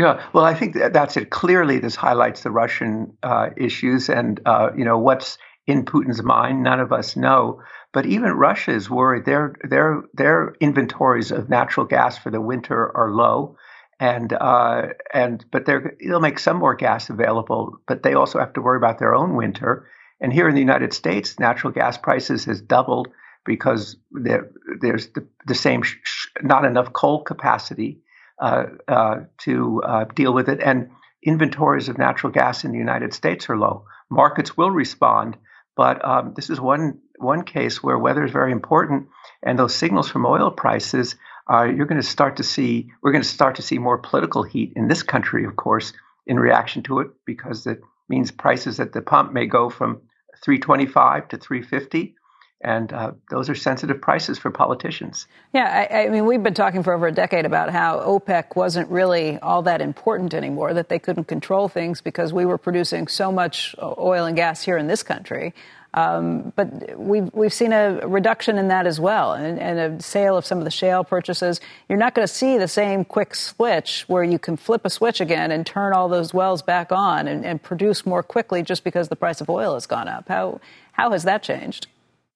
Yeah, 0.00 0.26
well, 0.32 0.44
I 0.44 0.54
think 0.54 0.74
that 0.76 0.94
that's 0.94 1.16
it. 1.18 1.28
Clearly, 1.30 1.78
this 1.78 1.94
highlights 1.94 2.42
the 2.42 2.50
Russian 2.50 3.18
uh, 3.22 3.50
issues 3.56 4.08
and, 4.08 4.40
uh, 4.46 4.70
you 4.74 4.84
know, 4.84 4.98
what's 4.98 5.36
in 5.66 5.84
Putin's 5.84 6.22
mind. 6.22 6.62
None 6.62 6.80
of 6.80 6.90
us 6.90 7.16
know. 7.16 7.60
But 7.92 8.06
even 8.06 8.32
Russia 8.32 8.72
is 8.72 8.88
worried. 8.88 9.26
Their, 9.26 9.56
their, 9.68 10.02
their 10.14 10.54
inventories 10.60 11.30
of 11.30 11.50
natural 11.50 11.84
gas 11.84 12.16
for 12.16 12.30
the 12.30 12.40
winter 12.40 12.96
are 12.96 13.10
low 13.10 13.56
and 14.00 14.32
uh, 14.32 14.86
and 15.12 15.44
but 15.52 15.66
they'll 15.66 16.20
make 16.20 16.38
some 16.38 16.56
more 16.56 16.74
gas 16.74 17.10
available, 17.10 17.76
but 17.86 18.02
they 18.02 18.14
also 18.14 18.38
have 18.38 18.54
to 18.54 18.62
worry 18.62 18.78
about 18.78 18.98
their 18.98 19.14
own 19.14 19.36
winter. 19.36 19.86
And 20.22 20.32
here 20.32 20.48
in 20.48 20.54
the 20.54 20.60
United 20.60 20.94
States, 20.94 21.38
natural 21.38 21.72
gas 21.72 21.98
prices 21.98 22.46
has 22.46 22.62
doubled 22.62 23.08
because 23.44 23.96
there, 24.10 24.50
there's 24.80 25.08
the, 25.08 25.26
the 25.46 25.54
same 25.54 25.82
sh- 25.82 26.28
not 26.42 26.64
enough 26.64 26.92
coal 26.94 27.22
capacity 27.22 28.00
to 28.40 29.82
uh, 29.84 30.04
deal 30.14 30.32
with 30.32 30.48
it, 30.48 30.60
and 30.60 30.90
inventories 31.22 31.88
of 31.88 31.98
natural 31.98 32.32
gas 32.32 32.64
in 32.64 32.72
the 32.72 32.78
United 32.78 33.12
States 33.12 33.48
are 33.50 33.58
low. 33.58 33.84
Markets 34.10 34.56
will 34.56 34.70
respond, 34.70 35.36
but 35.76 36.04
um, 36.04 36.32
this 36.34 36.50
is 36.50 36.60
one 36.60 37.00
one 37.18 37.44
case 37.44 37.82
where 37.82 37.98
weather 37.98 38.24
is 38.24 38.32
very 38.32 38.52
important, 38.52 39.08
and 39.42 39.58
those 39.58 39.74
signals 39.74 40.10
from 40.10 40.24
oil 40.24 40.50
prices 40.50 41.16
uh, 41.50 41.64
you're 41.64 41.86
going 41.86 42.00
to 42.00 42.06
start 42.06 42.36
to 42.36 42.42
see 42.42 42.90
we're 43.02 43.12
going 43.12 43.22
to 43.22 43.28
start 43.28 43.56
to 43.56 43.62
see 43.62 43.78
more 43.78 43.98
political 43.98 44.42
heat 44.42 44.72
in 44.76 44.88
this 44.88 45.02
country, 45.02 45.44
of 45.44 45.56
course, 45.56 45.92
in 46.26 46.38
reaction 46.38 46.82
to 46.84 47.00
it, 47.00 47.08
because 47.26 47.66
it 47.66 47.80
means 48.08 48.30
prices 48.30 48.78
at 48.80 48.92
the 48.92 49.02
pump 49.02 49.32
may 49.32 49.46
go 49.46 49.68
from 49.68 50.00
325 50.44 51.28
to 51.28 51.36
350 51.36 52.14
and 52.62 52.92
uh, 52.92 53.12
those 53.30 53.48
are 53.48 53.54
sensitive 53.54 54.00
prices 54.00 54.38
for 54.38 54.50
politicians. 54.50 55.26
Yeah, 55.54 55.86
I, 55.90 56.04
I, 56.04 56.08
mean, 56.10 56.26
we've 56.26 56.42
been 56.42 56.54
talking 56.54 56.82
for 56.82 56.92
over 56.92 57.06
a 57.06 57.12
decade 57.12 57.46
about 57.46 57.70
how 57.70 58.00
OPEC 58.00 58.54
wasn't 58.54 58.90
really 58.90 59.38
all 59.38 59.62
that 59.62 59.80
important 59.80 60.34
anymore, 60.34 60.74
that 60.74 60.90
they 60.90 60.98
couldn't 60.98 61.24
control 61.24 61.68
things 61.68 62.02
because 62.02 62.32
we 62.32 62.44
were 62.44 62.58
producing 62.58 63.08
so 63.08 63.32
much 63.32 63.74
oil 63.80 64.26
and 64.26 64.36
gas 64.36 64.62
here 64.62 64.76
in 64.76 64.88
this 64.88 65.02
country. 65.02 65.54
Um, 65.92 66.52
but 66.54 66.98
we've, 66.98 67.32
we've 67.34 67.52
seen 67.52 67.72
a 67.72 68.06
reduction 68.06 68.58
in 68.58 68.68
that 68.68 68.86
as 68.86 69.00
well, 69.00 69.32
and, 69.32 69.58
and, 69.58 69.78
a 69.78 70.02
sale 70.02 70.36
of 70.36 70.46
some 70.46 70.58
of 70.58 70.64
the 70.64 70.70
shale 70.70 71.02
purchases. 71.02 71.60
You're 71.88 71.98
not 71.98 72.14
going 72.14 72.28
to 72.28 72.32
see 72.32 72.58
the 72.58 72.68
same 72.68 73.04
quick 73.04 73.34
switch 73.34 74.04
where 74.06 74.22
you 74.22 74.38
can 74.38 74.56
flip 74.56 74.82
a 74.84 74.90
switch 74.90 75.20
again 75.20 75.50
and 75.50 75.66
turn 75.66 75.92
all 75.92 76.08
those 76.08 76.32
wells 76.32 76.62
back 76.62 76.92
on 76.92 77.26
and, 77.26 77.44
and 77.44 77.60
produce 77.60 78.06
more 78.06 78.22
quickly 78.22 78.62
just 78.62 78.84
because 78.84 79.08
the 79.08 79.16
price 79.16 79.40
of 79.40 79.50
oil 79.50 79.74
has 79.74 79.86
gone 79.86 80.06
up. 80.06 80.28
How, 80.28 80.60
how 80.92 81.10
has 81.10 81.24
that 81.24 81.42
changed? 81.42 81.88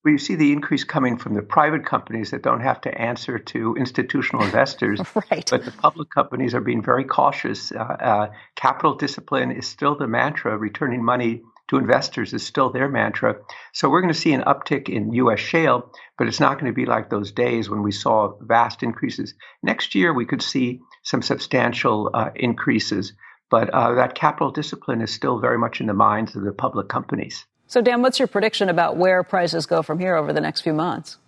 Well, 0.05 0.13
you 0.13 0.19
see 0.19 0.35
the 0.35 0.53
increase 0.53 0.85
coming 0.85 1.17
from 1.17 1.35
the 1.35 1.43
private 1.43 1.87
companies 1.87 2.31
that 2.33 2.43
don't 2.43 2.61
have 2.61 2.83
to 2.83 3.01
answer 3.01 3.39
to 3.39 3.75
institutional 3.77 4.43
investors. 4.45 5.01
right. 5.31 5.49
But 5.51 5.65
the 5.65 5.73
public 5.73 6.11
companies 6.11 6.55
are 6.55 6.61
being 6.61 6.83
very 6.83 7.05
cautious. 7.05 7.73
Uh, 7.73 7.79
uh, 7.79 8.27
capital 8.55 8.97
discipline 8.97 9.51
is 9.51 9.67
still 9.67 9.97
the 9.97 10.07
mantra, 10.07 10.59
returning 10.59 11.03
money 11.03 11.43
to 11.69 11.79
investors 11.79 12.35
is 12.35 12.45
still 12.45 12.71
their 12.71 12.89
mantra. 12.89 13.37
So 13.73 13.89
we're 13.89 14.03
going 14.03 14.13
to 14.13 14.19
see 14.19 14.35
an 14.35 14.43
uptick 14.43 14.91
in 14.91 15.13
U.S. 15.15 15.41
shale, 15.41 15.91
but 16.19 16.29
it's 16.29 16.41
not 16.41 16.61
going 16.61 16.71
to 16.71 16.77
be 16.77 16.85
like 16.85 17.09
those 17.09 17.33
days 17.33 17.71
when 17.71 17.83
we 17.83 17.91
saw 17.91 18.35
vast 18.41 18.83
increases. 18.83 19.35
Next 19.63 19.95
year, 19.95 20.13
we 20.13 20.27
could 20.27 20.43
see 20.43 20.81
some 21.03 21.23
substantial 21.23 22.11
uh, 22.13 22.31
increases, 22.35 23.15
but 23.51 23.71
uh, 23.71 23.95
that 23.95 24.15
capital 24.15 24.51
discipline 24.51 25.01
is 25.01 25.13
still 25.13 25.39
very 25.41 25.59
much 25.59 25.81
in 25.81 25.87
the 25.87 25.95
minds 25.95 26.37
of 26.37 26.45
the 26.45 26.53
public 26.53 26.89
companies. 26.89 27.47
So, 27.67 27.81
Dan, 27.81 28.03
what's 28.03 28.19
your 28.19 28.29
prediction 28.29 28.69
about 28.69 28.97
where 28.97 29.23
prices 29.23 29.67
go 29.67 29.83
from 29.83 29.99
here 29.99 30.17
over 30.17 30.33
the 30.33 30.41
next 30.41 30.61
few 30.61 30.75
months? 30.75 31.19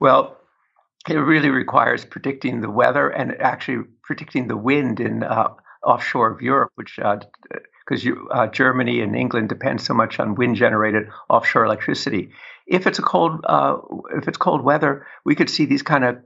Well, 0.00 0.36
it 1.08 1.14
really 1.14 1.50
requires 1.50 2.04
predicting 2.04 2.60
the 2.60 2.70
weather 2.70 3.08
and 3.08 3.40
actually 3.40 3.84
predicting 4.02 4.48
the 4.48 4.56
wind 4.56 5.00
in 5.00 5.22
uh, 5.22 5.48
offshore 5.84 6.30
of 6.30 6.42
Europe, 6.42 6.72
which 6.74 6.96
because 6.96 8.06
uh, 8.06 8.10
uh, 8.30 8.46
Germany 8.48 9.00
and 9.00 9.16
England 9.16 9.48
depend 9.48 9.80
so 9.80 9.94
much 9.94 10.18
on 10.18 10.34
wind-generated 10.34 11.08
offshore 11.28 11.64
electricity. 11.64 12.30
If 12.66 12.86
it's 12.86 12.98
a 12.98 13.02
cold, 13.02 13.44
uh, 13.44 13.76
if 14.16 14.26
it's 14.26 14.38
cold 14.38 14.62
weather, 14.62 15.06
we 15.24 15.34
could 15.34 15.48
see 15.48 15.66
these 15.66 15.82
kind 15.82 16.04
of 16.04 16.18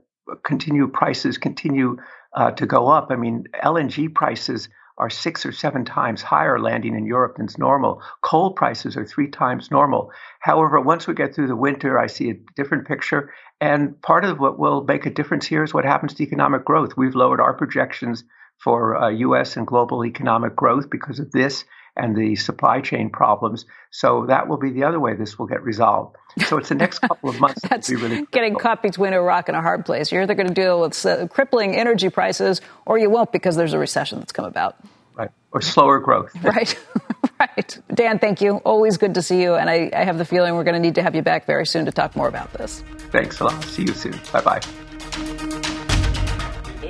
continue 0.43 0.87
prices 0.87 1.37
continue 1.37 1.97
uh, 2.33 2.51
to 2.51 2.65
go 2.65 2.87
up. 2.87 3.07
I 3.11 3.15
mean, 3.15 3.45
LNG 3.63 4.13
prices 4.13 4.69
are 4.97 5.09
six 5.09 5.45
or 5.45 5.51
seven 5.51 5.85
times 5.85 6.21
higher 6.21 6.59
landing 6.59 6.95
in 6.95 7.05
Europe 7.05 7.35
than's 7.37 7.57
normal. 7.57 8.01
Coal 8.21 8.53
prices 8.53 8.97
are 8.97 9.05
three 9.05 9.29
times 9.29 9.71
normal. 9.71 10.11
However, 10.39 10.79
once 10.79 11.07
we 11.07 11.13
get 11.13 11.33
through 11.33 11.47
the 11.47 11.55
winter, 11.55 11.97
I 11.97 12.07
see 12.07 12.29
a 12.29 12.39
different 12.55 12.87
picture. 12.87 13.33
And 13.59 14.01
part 14.01 14.25
of 14.25 14.39
what 14.39 14.59
will 14.59 14.83
make 14.83 15.05
a 15.05 15.11
difference 15.11 15.45
here 15.45 15.63
is 15.63 15.73
what 15.73 15.85
happens 15.85 16.13
to 16.15 16.23
economic 16.23 16.65
growth. 16.65 16.97
We've 16.97 17.15
lowered 17.15 17.39
our 17.39 17.53
projections 17.53 18.23
for 18.57 18.95
uh, 18.95 19.09
U.S. 19.09 19.57
and 19.57 19.65
global 19.65 20.05
economic 20.05 20.55
growth 20.55 20.89
because 20.89 21.19
of 21.19 21.31
this 21.31 21.63
and 21.95 22.15
the 22.15 22.35
supply 22.35 22.81
chain 22.81 23.09
problems. 23.09 23.65
So 23.91 24.25
that 24.27 24.47
will 24.47 24.57
be 24.57 24.69
the 24.69 24.83
other 24.83 24.99
way 24.99 25.15
this 25.15 25.37
will 25.37 25.47
get 25.47 25.63
resolved. 25.63 26.15
So 26.45 26.57
it's 26.57 26.69
the 26.69 26.75
next 26.75 26.99
couple 27.07 27.29
of 27.29 27.39
months. 27.39 27.61
That's 27.67 27.89
be 27.89 27.95
really 27.95 28.25
getting 28.31 28.55
caught 28.55 28.81
between 28.81 29.13
a 29.13 29.21
rock 29.21 29.49
and 29.49 29.57
a 29.57 29.61
hard 29.61 29.85
place. 29.85 30.11
You're 30.11 30.23
either 30.23 30.35
going 30.35 30.47
to 30.47 30.53
deal 30.53 30.81
with 30.81 31.05
uh, 31.05 31.27
crippling 31.27 31.75
energy 31.75 32.09
prices 32.09 32.61
or 32.85 32.97
you 32.97 33.09
won't 33.09 33.31
because 33.31 33.55
there's 33.55 33.73
a 33.73 33.79
recession 33.79 34.19
that's 34.19 34.31
come 34.31 34.45
about. 34.45 34.77
Right. 35.15 35.31
Or 35.51 35.61
slower 35.61 35.99
growth. 35.99 36.31
right. 36.43 36.77
right. 37.39 37.79
Dan, 37.93 38.19
thank 38.19 38.41
you. 38.41 38.57
Always 38.57 38.97
good 38.97 39.15
to 39.15 39.21
see 39.21 39.41
you. 39.41 39.55
And 39.55 39.69
I, 39.69 39.89
I 39.93 40.03
have 40.05 40.17
the 40.17 40.25
feeling 40.25 40.55
we're 40.55 40.63
going 40.63 40.75
to 40.75 40.79
need 40.79 40.95
to 40.95 41.03
have 41.03 41.15
you 41.15 41.21
back 41.21 41.45
very 41.45 41.65
soon 41.65 41.85
to 41.85 41.91
talk 41.91 42.15
more 42.15 42.27
about 42.27 42.53
this. 42.53 42.83
Thanks 43.11 43.39
a 43.41 43.45
lot. 43.45 43.63
See 43.65 43.83
you 43.83 43.93
soon. 43.93 44.19
Bye 44.31 44.41
bye. 44.41 44.61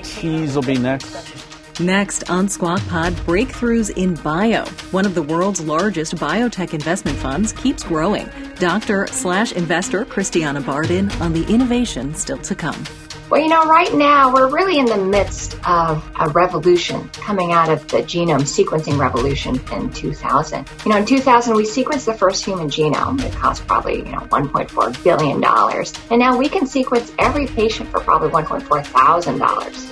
Tease 0.04 0.56
will 0.56 0.62
be 0.62 0.78
next. 0.78 1.40
Next 1.82 2.30
on 2.30 2.48
Squawk 2.48 2.80
Pod, 2.89 3.13
breakthroughs 3.26 3.89
in 3.98 4.13
bio. 4.13 4.65
One 4.91 5.04
of 5.04 5.15
the 5.15 5.24
world's 5.24 5.60
largest 5.60 6.15
biotech 6.15 6.76
investment 6.76 7.17
funds 7.17 7.54
keeps 7.54 7.84
growing. 7.84 8.30
Doctor 8.60 9.08
slash 9.08 9.54
investor 9.54 10.06
Christiana 10.06 10.62
Bardon 10.62 11.10
on 11.20 11.34
the 11.34 11.44
innovation 11.52 12.13
still 12.13 12.38
to 12.38 12.54
come. 12.54 12.84
Well, 13.32 13.41
you 13.41 13.48
know, 13.48 13.65
right 13.65 13.91
now 13.96 14.32
we're 14.32 14.52
really 14.52 14.78
in 14.78 14.86
the 14.86 14.98
midst 14.98 15.56
of 15.67 16.08
a 16.20 16.30
revolution 16.30 17.10
coming 17.13 17.52
out 17.52 17.70
of 17.70 17.88
the 17.88 18.04
genome 18.04 18.41
sequencing 18.41 19.00
revolution 19.00 19.60
in 19.72 19.89
2000. 19.91 20.70
You 20.86 20.91
know, 20.91 20.98
in 20.98 21.06
2000 21.08 21.56
we 21.56 21.63
sequenced 21.63 22.06
the 22.06 22.13
first 22.13 22.46
human 22.46 22.67
genome. 22.67 23.24
It 23.24 23.34
cost 23.34 23.65
probably, 23.65 23.98
you 23.98 24.12
know, 24.12 24.20
1.4 24.20 25.04
billion 25.04 25.41
dollars. 25.41 25.94
And 26.12 26.20
now 26.20 26.38
we 26.38 26.48
can 26.48 26.67
sequence 26.67 27.12
every 27.17 27.48
patient 27.48 27.89
for 27.89 28.02
probably 28.02 28.30
1.4 28.30 28.86
thousand 28.86 29.39
dollars. 29.39 29.91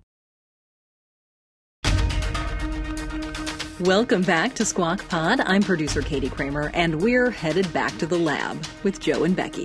Welcome 3.85 4.21
back 4.21 4.53
to 4.55 4.65
Squawk 4.65 5.07
Pod. 5.09 5.39
I'm 5.39 5.63
producer 5.63 6.03
Katie 6.03 6.29
Kramer, 6.29 6.69
and 6.75 7.01
we're 7.01 7.31
headed 7.31 7.73
back 7.73 7.97
to 7.97 8.05
the 8.05 8.17
lab 8.17 8.63
with 8.83 8.99
Joe 8.99 9.23
and 9.23 9.35
Becky. 9.35 9.63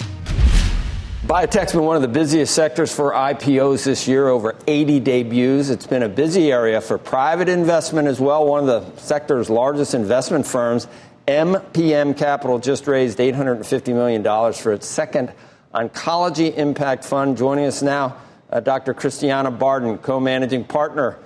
Biotech's 1.26 1.72
been 1.72 1.82
one 1.82 1.96
of 1.96 2.02
the 2.02 2.08
busiest 2.08 2.54
sectors 2.54 2.94
for 2.94 3.12
IPOs 3.12 3.84
this 3.84 4.08
year, 4.08 4.28
over 4.28 4.56
80 4.66 5.00
debuts. 5.00 5.68
It's 5.68 5.86
been 5.86 6.02
a 6.02 6.08
busy 6.08 6.50
area 6.50 6.80
for 6.80 6.96
private 6.96 7.50
investment 7.50 8.08
as 8.08 8.18
well. 8.18 8.46
One 8.46 8.66
of 8.66 8.66
the 8.66 9.00
sector's 9.02 9.50
largest 9.50 9.92
investment 9.92 10.46
firms, 10.46 10.88
MPM 11.28 12.16
Capital, 12.16 12.58
just 12.58 12.86
raised 12.86 13.18
$850 13.18 13.88
million 13.92 14.52
for 14.54 14.72
its 14.72 14.86
second 14.86 15.30
oncology 15.74 16.56
impact 16.56 17.04
fund. 17.04 17.36
Joining 17.36 17.66
us 17.66 17.82
now, 17.82 18.16
uh, 18.48 18.60
Dr. 18.60 18.94
Christiana 18.94 19.50
Bardon, 19.50 19.98
co 19.98 20.18
managing 20.18 20.64
partner 20.64 21.18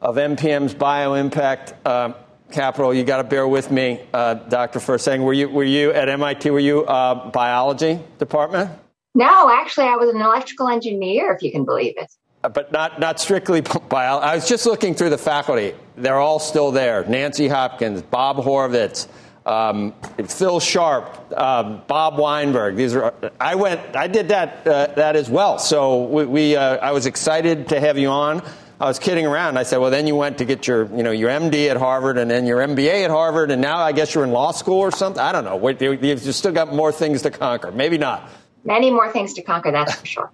of 0.00 0.16
MPM's 0.16 0.74
BioImpact 0.74 1.74
uh, 1.86 2.12
Capital. 2.52 2.94
You 2.94 3.04
got 3.04 3.18
to 3.18 3.24
bear 3.24 3.48
with 3.48 3.70
me, 3.70 4.00
uh, 4.12 4.34
Doctor, 4.34 4.80
for 4.80 4.94
a 4.94 4.98
second. 4.98 5.24
Were 5.24 5.32
you, 5.32 5.48
were 5.48 5.64
you 5.64 5.92
at 5.92 6.08
MIT? 6.08 6.50
Were 6.50 6.60
you 6.60 6.84
uh, 6.84 7.30
biology 7.30 7.98
department? 8.18 8.70
No, 9.14 9.50
actually, 9.50 9.86
I 9.86 9.96
was 9.96 10.14
an 10.14 10.20
electrical 10.20 10.68
engineer, 10.68 11.32
if 11.32 11.42
you 11.42 11.50
can 11.52 11.64
believe 11.64 11.94
it. 11.96 12.10
Uh, 12.44 12.48
but 12.48 12.72
not, 12.72 12.98
not 12.98 13.20
strictly 13.20 13.60
biology. 13.88 14.26
I 14.26 14.34
was 14.34 14.48
just 14.48 14.66
looking 14.66 14.94
through 14.94 15.10
the 15.10 15.18
faculty. 15.18 15.74
They're 15.96 16.18
all 16.18 16.38
still 16.38 16.70
there. 16.70 17.04
Nancy 17.04 17.48
Hopkins, 17.48 18.02
Bob 18.02 18.38
Horvitz, 18.38 19.08
um, 19.44 19.92
Phil 20.26 20.60
Sharp, 20.60 21.32
uh, 21.36 21.62
Bob 21.86 22.18
Weinberg. 22.18 22.76
These 22.76 22.94
are. 22.94 23.12
I 23.40 23.54
went. 23.54 23.96
I 23.96 24.06
did 24.06 24.28
that 24.28 24.66
uh, 24.66 24.86
that 24.94 25.16
as 25.16 25.28
well. 25.28 25.58
So 25.58 26.04
we. 26.04 26.26
we 26.26 26.56
uh, 26.56 26.76
I 26.76 26.92
was 26.92 27.06
excited 27.06 27.68
to 27.68 27.80
have 27.80 27.98
you 27.98 28.08
on. 28.08 28.42
I 28.82 28.86
was 28.86 28.98
kidding 28.98 29.26
around. 29.26 29.58
I 29.58 29.62
said, 29.62 29.76
well, 29.76 29.92
then 29.92 30.08
you 30.08 30.16
went 30.16 30.38
to 30.38 30.44
get 30.44 30.66
your, 30.66 30.86
you 30.86 31.04
know, 31.04 31.12
your 31.12 31.30
MD 31.30 31.70
at 31.70 31.76
Harvard 31.76 32.18
and 32.18 32.28
then 32.28 32.46
your 32.46 32.58
MBA 32.58 33.04
at 33.04 33.12
Harvard, 33.12 33.52
and 33.52 33.62
now 33.62 33.78
I 33.78 33.92
guess 33.92 34.12
you're 34.12 34.24
in 34.24 34.32
law 34.32 34.50
school 34.50 34.80
or 34.80 34.90
something. 34.90 35.22
I 35.22 35.30
don't 35.30 35.44
know. 35.44 35.68
You've 35.68 36.34
still 36.34 36.50
got 36.50 36.74
more 36.74 36.90
things 36.90 37.22
to 37.22 37.30
conquer. 37.30 37.70
Maybe 37.70 37.96
not. 37.96 38.28
Many 38.64 38.90
more 38.90 39.12
things 39.12 39.34
to 39.34 39.42
conquer, 39.42 39.70
that's 39.70 39.94
for 39.94 40.06
sure. 40.06 40.30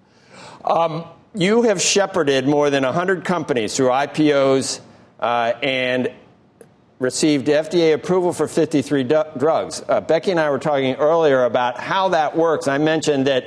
um, 0.65 1.05
you 1.35 1.65
have 1.65 1.83
shepherded 1.83 2.49
more 2.49 2.71
than 2.71 2.85
100 2.85 3.23
companies 3.23 3.77
through 3.77 3.89
IPOs 3.89 4.81
uh, 5.21 5.53
and 5.63 6.11
received 7.01 7.49
FDA 7.49 7.93
approval 7.93 8.33
for 8.33 8.49
53 8.49 9.05
d- 9.05 9.23
drugs. 9.37 9.83
Uh, 9.87 10.01
Becky 10.01 10.31
and 10.31 10.41
I 10.41 10.49
were 10.49 10.59
talking 10.59 10.95
earlier 10.95 11.45
about 11.45 11.79
how 11.79 12.09
that 12.09 12.35
works. 12.35 12.67
I 12.67 12.79
mentioned 12.79 13.27
that 13.27 13.45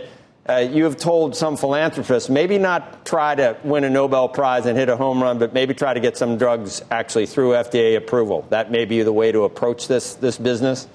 uh, 0.49 0.55
you 0.57 0.83
have 0.85 0.97
told 0.97 1.35
some 1.35 1.55
philanthropists 1.55 2.29
maybe 2.29 2.57
not 2.57 3.05
try 3.05 3.35
to 3.35 3.55
win 3.63 3.83
a 3.83 3.89
Nobel 3.89 4.27
Prize 4.27 4.65
and 4.65 4.77
hit 4.77 4.89
a 4.89 4.97
home 4.97 5.21
run, 5.21 5.37
but 5.37 5.53
maybe 5.53 5.73
try 5.73 5.93
to 5.93 5.99
get 5.99 6.17
some 6.17 6.37
drugs 6.37 6.81
actually 6.89 7.27
through 7.27 7.51
FDA 7.51 7.95
approval. 7.95 8.45
That 8.49 8.71
may 8.71 8.85
be 8.85 9.03
the 9.03 9.13
way 9.13 9.31
to 9.31 9.43
approach 9.43 9.87
this 9.87 10.15
this 10.15 10.37
business. 10.37 10.87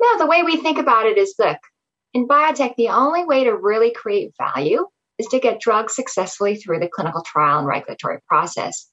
No, 0.00 0.18
the 0.18 0.26
way 0.26 0.42
we 0.42 0.56
think 0.56 0.78
about 0.78 1.06
it 1.06 1.18
is 1.18 1.34
look, 1.38 1.58
in 2.14 2.26
biotech, 2.26 2.76
the 2.76 2.88
only 2.88 3.24
way 3.24 3.44
to 3.44 3.54
really 3.54 3.90
create 3.90 4.32
value 4.38 4.86
is 5.18 5.26
to 5.26 5.40
get 5.40 5.60
drugs 5.60 5.94
successfully 5.94 6.56
through 6.56 6.78
the 6.78 6.88
clinical 6.88 7.22
trial 7.22 7.58
and 7.58 7.66
regulatory 7.66 8.20
process. 8.26 8.88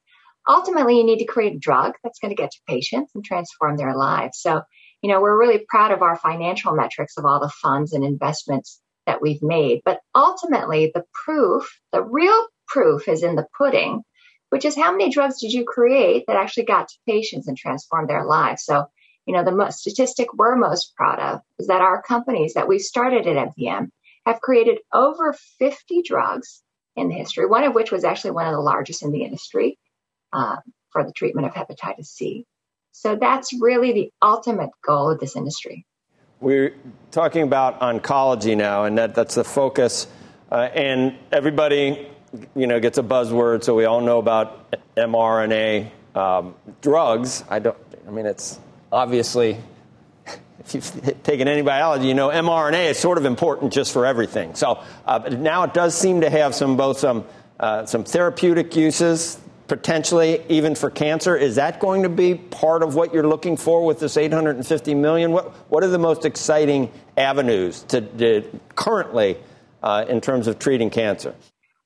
Ultimately, 0.48 0.98
you 0.98 1.06
need 1.06 1.20
to 1.20 1.26
create 1.26 1.56
a 1.56 1.60
drug 1.60 1.94
that's 2.04 2.20
going 2.20 2.36
to 2.36 2.42
get 2.42 2.52
to 2.52 2.58
patients 2.68 3.12
and 3.16 3.24
transform 3.24 3.78
their 3.78 3.96
lives. 3.96 4.40
So, 4.40 4.62
you 5.02 5.10
know, 5.10 5.22
we're 5.22 5.40
really 5.40 5.64
proud 5.70 5.92
of 5.92 6.02
our 6.02 6.16
financial 6.18 6.76
metrics 6.76 7.18
of 7.18 7.26
all 7.26 7.40
the 7.40 7.50
funds 7.50 7.94
and 7.94 8.04
investments 8.04 8.82
that 9.06 9.22
we've 9.22 9.42
made. 9.42 9.82
But 9.86 10.00
ultimately, 10.14 10.92
the 10.94 11.06
proof, 11.14 11.80
the 11.92 12.02
real 12.02 12.48
proof 12.68 13.08
is 13.08 13.24
in 13.24 13.36
the 13.36 13.48
pudding, 13.58 14.04
which 14.50 14.66
is 14.66 14.76
how 14.76 14.92
many 14.92 15.10
drugs 15.10 15.42
did 15.42 15.54
you 15.54 15.66
create 15.66 16.26
that 16.28 16.38
actually 16.38 16.66
got 16.66 16.88
to 16.88 16.96
patients 17.08 17.48
and 17.48 17.58
transformed 17.58 18.10
their 18.10 18.26
lives? 18.26 18.64
So, 18.64 18.86
you 19.26 19.34
know, 19.34 19.44
the 19.44 19.52
most 19.52 19.80
statistic 19.80 20.34
we're 20.34 20.56
most 20.56 20.96
proud 20.96 21.20
of 21.20 21.42
is 21.60 21.68
that 21.68 21.82
our 21.82 22.02
companies 22.02 22.54
that 22.54 22.68
we 22.68 22.80
started 22.80 23.28
at 23.28 23.50
MPM 23.50 23.90
have 24.26 24.42
created 24.42 24.80
over 24.94 25.34
50 25.60 26.02
drugs 26.04 26.64
in 26.96 27.10
the 27.10 27.16
history, 27.16 27.46
one 27.46 27.64
of 27.64 27.76
which 27.76 27.92
was 27.92 28.04
actually 28.04 28.32
one 28.32 28.48
of 28.48 28.54
the 28.54 28.60
largest 28.60 29.04
in 29.04 29.12
the 29.12 29.24
industry 29.24 29.78
uh, 30.34 30.58
for 30.92 31.04
the 31.04 31.14
treatment 31.14 31.48
of 31.48 31.54
hepatitis 31.54 32.06
C. 32.06 32.46
So 32.92 33.18
that's 33.18 33.52
really 33.60 33.92
the 33.92 34.10
ultimate 34.22 34.70
goal 34.86 35.12
of 35.12 35.20
this 35.20 35.36
industry. 35.36 35.86
We're 36.46 36.76
talking 37.10 37.42
about 37.42 37.80
oncology 37.80 38.56
now, 38.56 38.84
and 38.84 39.00
that, 39.00 39.16
that's 39.16 39.34
the 39.34 39.44
focus. 39.44 40.06
Uh, 40.52 40.70
and 40.76 41.18
everybody, 41.32 42.08
you 42.56 42.68
know, 42.68 42.80
gets 42.80 43.00
a 43.00 43.02
buzzword, 43.02 43.64
so 43.64 43.74
we 43.74 43.86
all 43.86 44.00
know 44.00 44.20
about 44.20 44.72
mRNA 44.96 45.90
um, 46.14 46.54
drugs. 46.84 47.44
I 47.50 47.58
don't. 47.58 47.76
I 48.08 48.12
mean, 48.12 48.28
it's 48.28 48.60
obviously, 48.92 49.58
if 50.60 50.76
you've 50.76 51.24
taken 51.24 51.48
any 51.48 51.64
biology, 51.64 52.10
you 52.10 52.14
know 52.14 52.30
mRNA 52.30 52.92
is 52.92 53.00
sort 53.00 53.18
of 53.18 53.26
important 53.26 53.74
just 53.74 53.92
for 53.92 54.06
everything. 54.06 54.54
So 54.54 54.84
uh, 55.08 55.28
now 55.32 55.64
it 55.64 55.74
does 55.74 55.98
seem 55.98 56.22
to 56.22 56.30
have 56.30 56.54
some 56.54 56.78
both 56.78 57.00
some 57.00 57.26
uh, 57.60 57.88
some 57.88 58.04
therapeutic 58.04 58.76
uses 58.76 59.40
potentially 59.68 60.44
even 60.50 60.76
for 60.76 60.90
cancer. 60.90 61.36
Is 61.36 61.56
that 61.56 61.80
going 61.80 62.04
to 62.04 62.10
be 62.10 62.36
part 62.36 62.84
of 62.84 62.96
what 62.96 63.14
you're 63.14 63.28
looking 63.28 63.58
for 63.58 63.86
with 63.86 64.00
this 64.00 64.18
850 64.18 64.96
million? 64.96 65.32
What 65.32 65.52
what 65.70 65.84
are 65.84 65.88
the 65.88 66.00
most 66.00 66.26
exciting 66.26 66.92
avenues 67.18 67.84
to, 67.84 68.02
to 68.02 68.60
currently 68.76 69.38
uh, 69.82 70.06
in 70.08 70.22
terms 70.22 70.48
of 70.48 70.60
treating 70.60 70.90
cancer? 70.90 71.36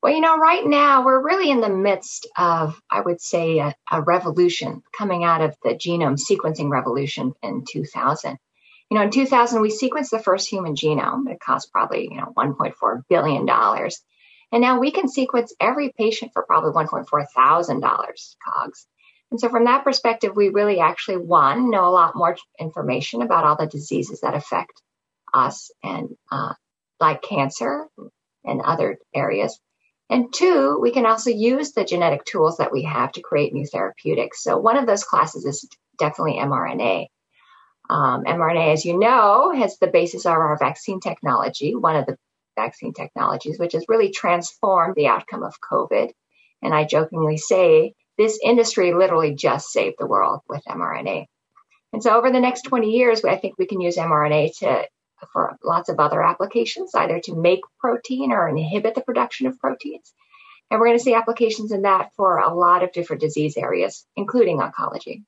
Well, 0.02 0.14
you 0.14 0.22
know, 0.22 0.38
right 0.38 0.66
now 0.66 1.04
we're 1.04 1.22
really 1.22 1.52
in 1.52 1.60
the 1.60 1.70
midst 1.70 2.26
of, 2.38 2.82
I 2.90 3.02
would 3.02 3.20
say, 3.20 3.60
a, 3.60 3.76
a 3.92 4.02
revolution 4.02 4.82
coming 4.98 5.26
out 5.26 5.42
of 5.42 5.58
the 5.62 5.72
genome 5.72 6.18
sequencing 6.18 6.70
revolution 6.70 7.34
in 7.44 7.66
2000. 7.70 8.38
You 8.90 8.98
know, 8.98 9.04
in 9.04 9.12
2000 9.12 9.62
we 9.62 9.70
sequenced 9.70 10.10
the 10.10 10.20
first 10.20 10.50
human 10.50 10.76
genome. 10.76 11.30
It 11.30 11.40
cost 11.40 11.72
probably 11.72 12.10
you 12.12 12.18
know 12.18 12.34
1.4 12.36 13.04
billion 13.10 13.46
dollars. 13.46 14.02
And 14.52 14.62
now 14.62 14.80
we 14.80 14.92
can 14.92 15.08
sequence 15.08 15.54
every 15.60 15.94
patient 15.98 16.32
for 16.34 16.44
probably 16.44 16.72
$1.4 16.72 17.26
thousand 17.36 17.82
COGS. 17.82 18.88
And 19.32 19.40
so 19.40 19.50
from 19.50 19.66
that 19.66 19.84
perspective, 19.84 20.36
we 20.36 20.50
really 20.50 20.80
actually 20.80 21.18
one 21.18 21.70
know 21.70 21.88
a 21.88 21.92
lot 21.92 22.16
more 22.16 22.36
information 22.60 23.22
about 23.22 23.44
all 23.44 23.56
the 23.56 23.68
diseases 23.68 24.22
that 24.22 24.34
affect 24.34 24.82
us 25.34 25.70
and 25.84 26.10
uh, 26.32 26.54
like 27.00 27.22
cancer 27.22 27.88
and 28.44 28.62
other 28.62 28.98
areas. 29.14 29.60
And 30.10 30.34
two, 30.34 30.80
we 30.82 30.92
can 30.92 31.06
also 31.06 31.30
use 31.30 31.74
the 31.74 31.86
genetic 31.86 32.26
tools 32.26 32.58
that 32.58 32.72
we 32.72 32.84
have 32.84 33.12
to 33.12 33.22
create 33.22 33.54
new 33.54 33.68
therapeutics. 33.68 34.44
So 34.44 34.58
one 34.58 34.78
of 34.78 34.88
those 34.88 35.04
classes 35.04 35.46
is 35.46 35.70
definitely 36.00 36.40
mRNA. 36.40 37.06
Um, 37.92 38.24
mRNA, 38.24 38.74
as 38.74 38.86
you 38.86 38.98
know, 38.98 39.52
has 39.56 39.78
the 39.78 39.88
basis 39.88 40.26
of 40.26 40.32
our 40.32 40.58
vaccine 40.58 41.00
technology, 41.00 41.76
one 41.76 41.96
of 41.96 42.08
the 42.08 42.18
vaccine 42.60 42.94
technologies, 42.94 43.60
which 43.60 43.74
has 43.74 43.86
really 43.88 44.12
transformed 44.12 44.96
the 44.96 45.08
outcome 45.08 45.44
of 45.44 45.62
COVID. 45.62 46.12
And 46.62 46.74
I 46.74 46.84
jokingly 46.86 47.38
say 47.38 47.94
this 48.18 48.40
industry 48.44 48.94
literally 48.94 49.34
just 49.34 49.70
saved 49.70 49.96
the 49.98 50.08
world 50.14 50.42
with 50.50 50.64
mRNA. 50.68 51.26
And 51.94 52.04
so 52.04 52.16
over 52.16 52.32
the 52.32 52.40
next 52.40 52.64
20 52.64 52.92
years, 52.92 53.24
I 53.24 53.38
think 53.38 53.56
we 53.58 53.66
can 53.66 53.82
use 53.82 53.98
mRNA 53.98 54.58
to 54.60 54.88
for 55.34 55.58
lots 55.64 55.90
of 55.90 56.00
other 56.00 56.24
applications, 56.24 56.96
either 56.96 57.20
to 57.20 57.36
make 57.36 57.62
protein 57.80 58.32
or 58.32 58.48
inhibit 58.48 58.96
the 58.96 59.02
production 59.02 59.48
of 59.48 59.60
proteins. 59.60 60.14
And 60.70 60.80
we're 60.80 60.88
going 60.88 60.98
to 60.98 61.04
see 61.04 61.14
applications 61.14 61.72
in 61.72 61.82
that 61.82 62.12
for 62.16 62.38
a 62.38 62.54
lot 62.54 62.84
of 62.84 62.92
different 62.92 63.22
disease 63.22 63.58
areas, 63.58 64.06
including 64.16 64.60
oncology. 64.60 65.24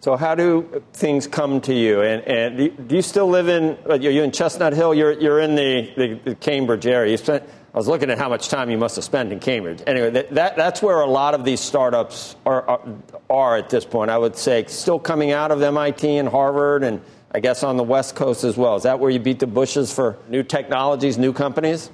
So 0.00 0.16
how 0.16 0.36
do 0.36 0.82
things 0.92 1.26
come 1.26 1.60
to 1.62 1.74
you? 1.74 2.02
And, 2.02 2.22
and 2.22 2.88
do 2.88 2.94
you 2.94 3.02
still 3.02 3.26
live 3.26 3.48
in? 3.48 3.76
Uh, 3.88 3.94
you're 3.94 4.22
in 4.22 4.30
Chestnut 4.30 4.72
Hill. 4.72 4.94
You're 4.94 5.12
you're 5.12 5.40
in 5.40 5.56
the, 5.56 5.92
the, 5.96 6.20
the 6.24 6.34
Cambridge 6.36 6.86
area. 6.86 7.10
You 7.10 7.16
spent. 7.16 7.42
I 7.74 7.76
was 7.76 7.88
looking 7.88 8.10
at 8.10 8.18
how 8.18 8.28
much 8.28 8.48
time 8.48 8.70
you 8.70 8.78
must 8.78 8.96
have 8.96 9.04
spent 9.04 9.32
in 9.32 9.40
Cambridge. 9.40 9.82
Anyway, 9.86 10.10
that, 10.10 10.34
that 10.34 10.56
that's 10.56 10.82
where 10.82 11.00
a 11.00 11.06
lot 11.06 11.34
of 11.34 11.44
these 11.44 11.60
startups 11.60 12.36
are, 12.46 12.62
are, 12.68 12.80
are 13.28 13.56
at 13.56 13.70
this 13.70 13.84
point. 13.84 14.10
I 14.10 14.18
would 14.18 14.36
say 14.36 14.64
still 14.68 14.98
coming 14.98 15.32
out 15.32 15.50
of 15.50 15.60
MIT 15.60 16.16
and 16.16 16.28
Harvard, 16.28 16.84
and 16.84 17.00
I 17.32 17.40
guess 17.40 17.64
on 17.64 17.76
the 17.76 17.84
West 17.84 18.14
Coast 18.14 18.44
as 18.44 18.56
well. 18.56 18.76
Is 18.76 18.84
that 18.84 19.00
where 19.00 19.10
you 19.10 19.18
beat 19.18 19.40
the 19.40 19.46
bushes 19.48 19.92
for 19.92 20.16
new 20.28 20.44
technologies, 20.44 21.18
new 21.18 21.32
companies? 21.32 21.90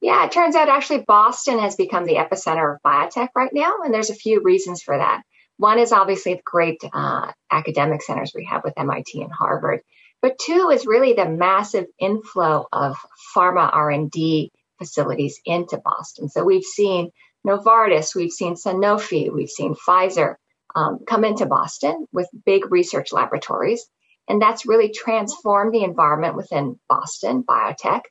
Yeah, 0.00 0.24
it 0.24 0.32
turns 0.32 0.56
out 0.56 0.68
actually 0.68 1.04
Boston 1.06 1.60
has 1.60 1.76
become 1.76 2.06
the 2.06 2.16
epicenter 2.16 2.74
of 2.74 2.82
biotech 2.82 3.28
right 3.36 3.52
now, 3.52 3.74
and 3.84 3.92
there's 3.94 4.10
a 4.10 4.14
few 4.14 4.42
reasons 4.42 4.82
for 4.82 4.96
that. 4.96 5.22
One 5.62 5.78
is 5.78 5.92
obviously 5.92 6.34
the 6.34 6.42
great 6.44 6.82
uh, 6.92 7.30
academic 7.48 8.02
centers 8.02 8.32
we 8.34 8.46
have 8.46 8.64
with 8.64 8.74
MIT 8.76 9.22
and 9.22 9.30
Harvard, 9.30 9.82
but 10.20 10.36
two 10.36 10.70
is 10.70 10.86
really 10.86 11.12
the 11.12 11.28
massive 11.28 11.86
inflow 12.00 12.66
of 12.72 12.96
pharma 13.32 13.70
R&D 13.72 14.50
facilities 14.80 15.40
into 15.46 15.78
Boston. 15.78 16.28
So 16.28 16.42
we've 16.42 16.64
seen 16.64 17.12
Novartis, 17.46 18.12
we've 18.12 18.32
seen 18.32 18.56
Sanofi, 18.56 19.32
we've 19.32 19.48
seen 19.48 19.76
Pfizer 19.76 20.34
um, 20.74 20.98
come 21.06 21.24
into 21.24 21.46
Boston 21.46 22.06
with 22.10 22.28
big 22.44 22.72
research 22.72 23.12
laboratories. 23.12 23.88
And 24.28 24.42
that's 24.42 24.66
really 24.66 24.90
transformed 24.90 25.72
the 25.72 25.84
environment 25.84 26.34
within 26.34 26.80
Boston 26.88 27.44
biotech. 27.44 28.02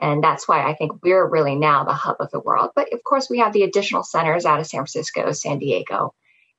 And 0.00 0.22
that's 0.22 0.46
why 0.46 0.62
I 0.62 0.74
think 0.76 1.02
we're 1.02 1.28
really 1.28 1.56
now 1.56 1.82
the 1.82 1.92
hub 1.92 2.18
of 2.20 2.30
the 2.30 2.38
world. 2.38 2.70
But 2.76 2.92
of 2.92 3.02
course, 3.02 3.28
we 3.28 3.40
have 3.40 3.52
the 3.52 3.64
additional 3.64 4.04
centers 4.04 4.46
out 4.46 4.60
of 4.60 4.68
San 4.68 4.78
Francisco, 4.78 5.32
San 5.32 5.58
Diego, 5.58 6.14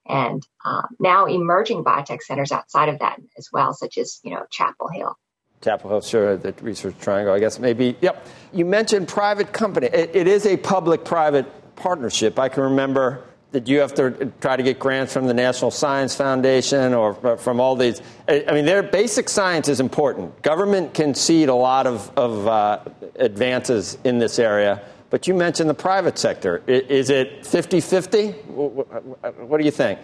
and 0.07 0.45
um, 0.65 0.87
now 0.99 1.25
emerging 1.25 1.83
biotech 1.83 2.21
centers 2.21 2.51
outside 2.51 2.89
of 2.89 2.99
that 2.99 3.19
as 3.37 3.49
well, 3.51 3.73
such 3.73 3.97
as 3.97 4.19
you 4.23 4.31
know 4.31 4.45
Chapel 4.51 4.87
Hill. 4.89 5.15
Chapel 5.61 5.91
Hill, 5.91 6.01
sure, 6.01 6.37
the 6.37 6.53
Research 6.61 6.95
Triangle, 6.99 7.33
I 7.33 7.39
guess 7.39 7.59
maybe. 7.59 7.95
Yep. 8.01 8.25
You 8.51 8.65
mentioned 8.65 9.07
private 9.07 9.53
company. 9.53 9.87
it, 9.87 10.15
it 10.15 10.27
is 10.27 10.45
a 10.45 10.57
public-private 10.57 11.75
partnership. 11.75 12.39
I 12.39 12.49
can 12.49 12.63
remember 12.63 13.23
that 13.51 13.67
you 13.67 13.79
have 13.79 13.93
to 13.93 14.31
try 14.39 14.55
to 14.55 14.63
get 14.63 14.79
grants 14.79 15.13
from 15.13 15.27
the 15.27 15.33
National 15.33 15.71
Science 15.71 16.15
Foundation 16.15 16.93
or 16.93 17.37
from 17.37 17.59
all 17.59 17.75
these. 17.75 18.01
I 18.27 18.51
mean, 18.53 18.65
their 18.65 18.81
basic 18.81 19.27
science 19.27 19.67
is 19.67 19.79
important. 19.79 20.41
Government 20.41 20.93
can 20.93 21.13
seed 21.13 21.49
a 21.49 21.53
lot 21.53 21.85
of, 21.85 22.11
of 22.17 22.47
uh, 22.47 22.79
advances 23.15 23.97
in 24.05 24.19
this 24.19 24.39
area. 24.39 24.81
But 25.12 25.28
you 25.28 25.34
mentioned 25.34 25.69
the 25.69 25.76
private 25.76 26.17
sector. 26.17 26.63
Is 26.67 27.10
it 27.10 27.45
50 27.45 27.82
50? 27.82 28.32
What 28.32 29.58
do 29.60 29.65
you 29.65 29.71
think? 29.71 30.00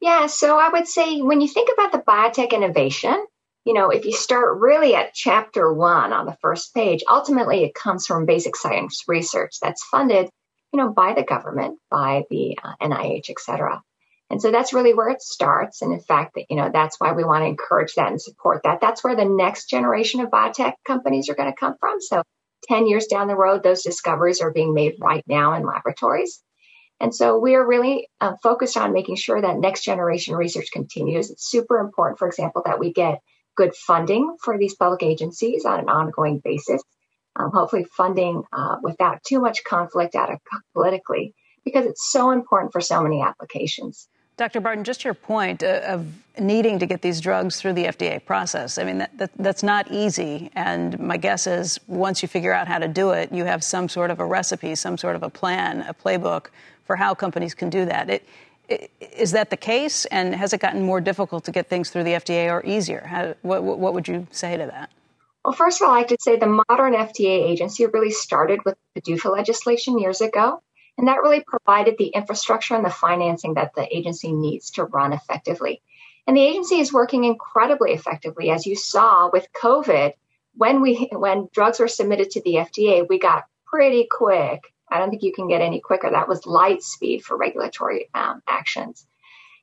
Yeah, 0.00 0.26
so 0.26 0.58
I 0.58 0.70
would 0.70 0.88
say 0.88 1.20
when 1.20 1.42
you 1.42 1.46
think 1.46 1.68
about 1.72 1.92
the 1.92 1.98
biotech 1.98 2.52
innovation, 2.52 3.22
you 3.66 3.74
know, 3.74 3.90
if 3.90 4.06
you 4.06 4.12
start 4.12 4.58
really 4.58 4.94
at 4.94 5.12
chapter 5.12 5.70
one 5.72 6.14
on 6.14 6.24
the 6.24 6.36
first 6.40 6.74
page, 6.74 7.04
ultimately 7.08 7.64
it 7.64 7.74
comes 7.74 8.06
from 8.06 8.24
basic 8.24 8.56
science 8.56 9.04
research 9.06 9.56
that's 9.60 9.84
funded, 9.84 10.30
you 10.72 10.78
know, 10.78 10.90
by 10.90 11.12
the 11.12 11.22
government, 11.22 11.78
by 11.90 12.24
the 12.30 12.56
uh, 12.64 12.72
NIH, 12.80 13.28
et 13.28 13.38
cetera. 13.38 13.82
And 14.30 14.40
so 14.40 14.50
that's 14.50 14.72
really 14.72 14.94
where 14.94 15.10
it 15.10 15.20
starts. 15.20 15.82
And 15.82 15.92
in 15.92 16.00
fact, 16.00 16.38
you 16.48 16.56
know, 16.56 16.70
that's 16.72 16.98
why 16.98 17.12
we 17.12 17.24
want 17.24 17.42
to 17.42 17.48
encourage 17.48 17.94
that 17.96 18.10
and 18.10 18.22
support 18.22 18.62
that. 18.64 18.80
That's 18.80 19.04
where 19.04 19.16
the 19.16 19.26
next 19.26 19.68
generation 19.68 20.20
of 20.20 20.30
biotech 20.30 20.74
companies 20.86 21.28
are 21.28 21.34
going 21.34 21.52
to 21.52 21.60
come 21.60 21.74
from. 21.78 22.00
So 22.00 22.22
10 22.64 22.86
years 22.86 23.06
down 23.06 23.28
the 23.28 23.36
road, 23.36 23.62
those 23.62 23.82
discoveries 23.82 24.40
are 24.40 24.52
being 24.52 24.74
made 24.74 24.96
right 25.00 25.24
now 25.26 25.54
in 25.54 25.64
laboratories. 25.64 26.42
And 27.00 27.14
so 27.14 27.38
we 27.38 27.54
are 27.54 27.66
really 27.66 28.08
uh, 28.20 28.34
focused 28.42 28.76
on 28.76 28.92
making 28.92 29.16
sure 29.16 29.40
that 29.40 29.58
next 29.58 29.84
generation 29.84 30.36
research 30.36 30.70
continues. 30.70 31.30
It's 31.30 31.50
super 31.50 31.78
important, 31.78 32.18
for 32.18 32.28
example, 32.28 32.62
that 32.66 32.78
we 32.78 32.92
get 32.92 33.20
good 33.56 33.74
funding 33.74 34.36
for 34.42 34.58
these 34.58 34.74
public 34.74 35.02
agencies 35.02 35.64
on 35.64 35.80
an 35.80 35.88
ongoing 35.88 36.40
basis. 36.44 36.82
Um, 37.36 37.50
hopefully, 37.52 37.84
funding 37.96 38.42
uh, 38.52 38.76
without 38.82 39.22
too 39.24 39.40
much 39.40 39.64
conflict 39.64 40.14
out 40.14 40.32
of 40.32 40.40
politically, 40.74 41.34
because 41.64 41.86
it's 41.86 42.10
so 42.10 42.32
important 42.32 42.72
for 42.72 42.80
so 42.80 43.02
many 43.02 43.22
applications. 43.22 44.08
Dr. 44.40 44.62
Bardon, 44.62 44.84
just 44.84 45.04
your 45.04 45.12
point 45.12 45.62
uh, 45.62 45.82
of 45.84 46.06
needing 46.38 46.78
to 46.78 46.86
get 46.86 47.02
these 47.02 47.20
drugs 47.20 47.60
through 47.60 47.74
the 47.74 47.84
FDA 47.84 48.24
process. 48.24 48.78
I 48.78 48.84
mean, 48.84 48.96
that, 48.96 49.18
that, 49.18 49.30
that's 49.36 49.62
not 49.62 49.92
easy. 49.92 50.50
And 50.54 50.98
my 50.98 51.18
guess 51.18 51.46
is 51.46 51.78
once 51.88 52.22
you 52.22 52.28
figure 52.28 52.50
out 52.50 52.66
how 52.66 52.78
to 52.78 52.88
do 52.88 53.10
it, 53.10 53.30
you 53.32 53.44
have 53.44 53.62
some 53.62 53.86
sort 53.86 54.10
of 54.10 54.18
a 54.18 54.24
recipe, 54.24 54.74
some 54.76 54.96
sort 54.96 55.14
of 55.14 55.22
a 55.22 55.28
plan, 55.28 55.82
a 55.82 55.92
playbook 55.92 56.46
for 56.86 56.96
how 56.96 57.12
companies 57.12 57.52
can 57.52 57.68
do 57.68 57.84
that. 57.84 58.08
It, 58.08 58.26
it, 58.70 58.90
is 59.14 59.32
that 59.32 59.50
the 59.50 59.58
case? 59.58 60.06
And 60.06 60.34
has 60.34 60.54
it 60.54 60.60
gotten 60.60 60.80
more 60.80 61.02
difficult 61.02 61.44
to 61.44 61.52
get 61.52 61.68
things 61.68 61.90
through 61.90 62.04
the 62.04 62.12
FDA 62.12 62.50
or 62.50 62.64
easier? 62.64 63.04
How, 63.06 63.34
what, 63.42 63.62
what 63.62 63.92
would 63.92 64.08
you 64.08 64.26
say 64.30 64.56
to 64.56 64.64
that? 64.64 64.88
Well, 65.44 65.52
first 65.52 65.82
of 65.82 65.88
all, 65.88 65.94
I 65.94 66.04
could 66.04 66.22
say 66.22 66.38
the 66.38 66.64
modern 66.68 66.94
FDA 66.94 67.44
agency 67.44 67.84
really 67.84 68.10
started 68.10 68.60
with 68.64 68.76
the 68.94 69.02
PDUFA 69.02 69.30
legislation 69.30 69.98
years 69.98 70.22
ago. 70.22 70.62
And 71.00 71.08
that 71.08 71.22
really 71.22 71.42
provided 71.46 71.94
the 71.96 72.08
infrastructure 72.08 72.74
and 72.74 72.84
the 72.84 72.90
financing 72.90 73.54
that 73.54 73.74
the 73.74 73.88
agency 73.90 74.32
needs 74.32 74.72
to 74.72 74.84
run 74.84 75.14
effectively. 75.14 75.80
And 76.26 76.36
the 76.36 76.42
agency 76.42 76.78
is 76.78 76.92
working 76.92 77.24
incredibly 77.24 77.92
effectively. 77.92 78.50
As 78.50 78.66
you 78.66 78.76
saw 78.76 79.30
with 79.32 79.48
COVID, 79.50 80.12
when 80.56 80.82
we 80.82 81.08
when 81.10 81.48
drugs 81.54 81.80
were 81.80 81.88
submitted 81.88 82.32
to 82.32 82.42
the 82.42 82.56
FDA, 82.56 83.08
we 83.08 83.18
got 83.18 83.44
pretty 83.64 84.08
quick. 84.10 84.60
I 84.90 84.98
don't 84.98 85.08
think 85.08 85.22
you 85.22 85.32
can 85.32 85.48
get 85.48 85.62
any 85.62 85.80
quicker. 85.80 86.10
That 86.10 86.28
was 86.28 86.44
light 86.44 86.82
speed 86.82 87.24
for 87.24 87.34
regulatory 87.34 88.10
um, 88.12 88.42
actions. 88.46 89.06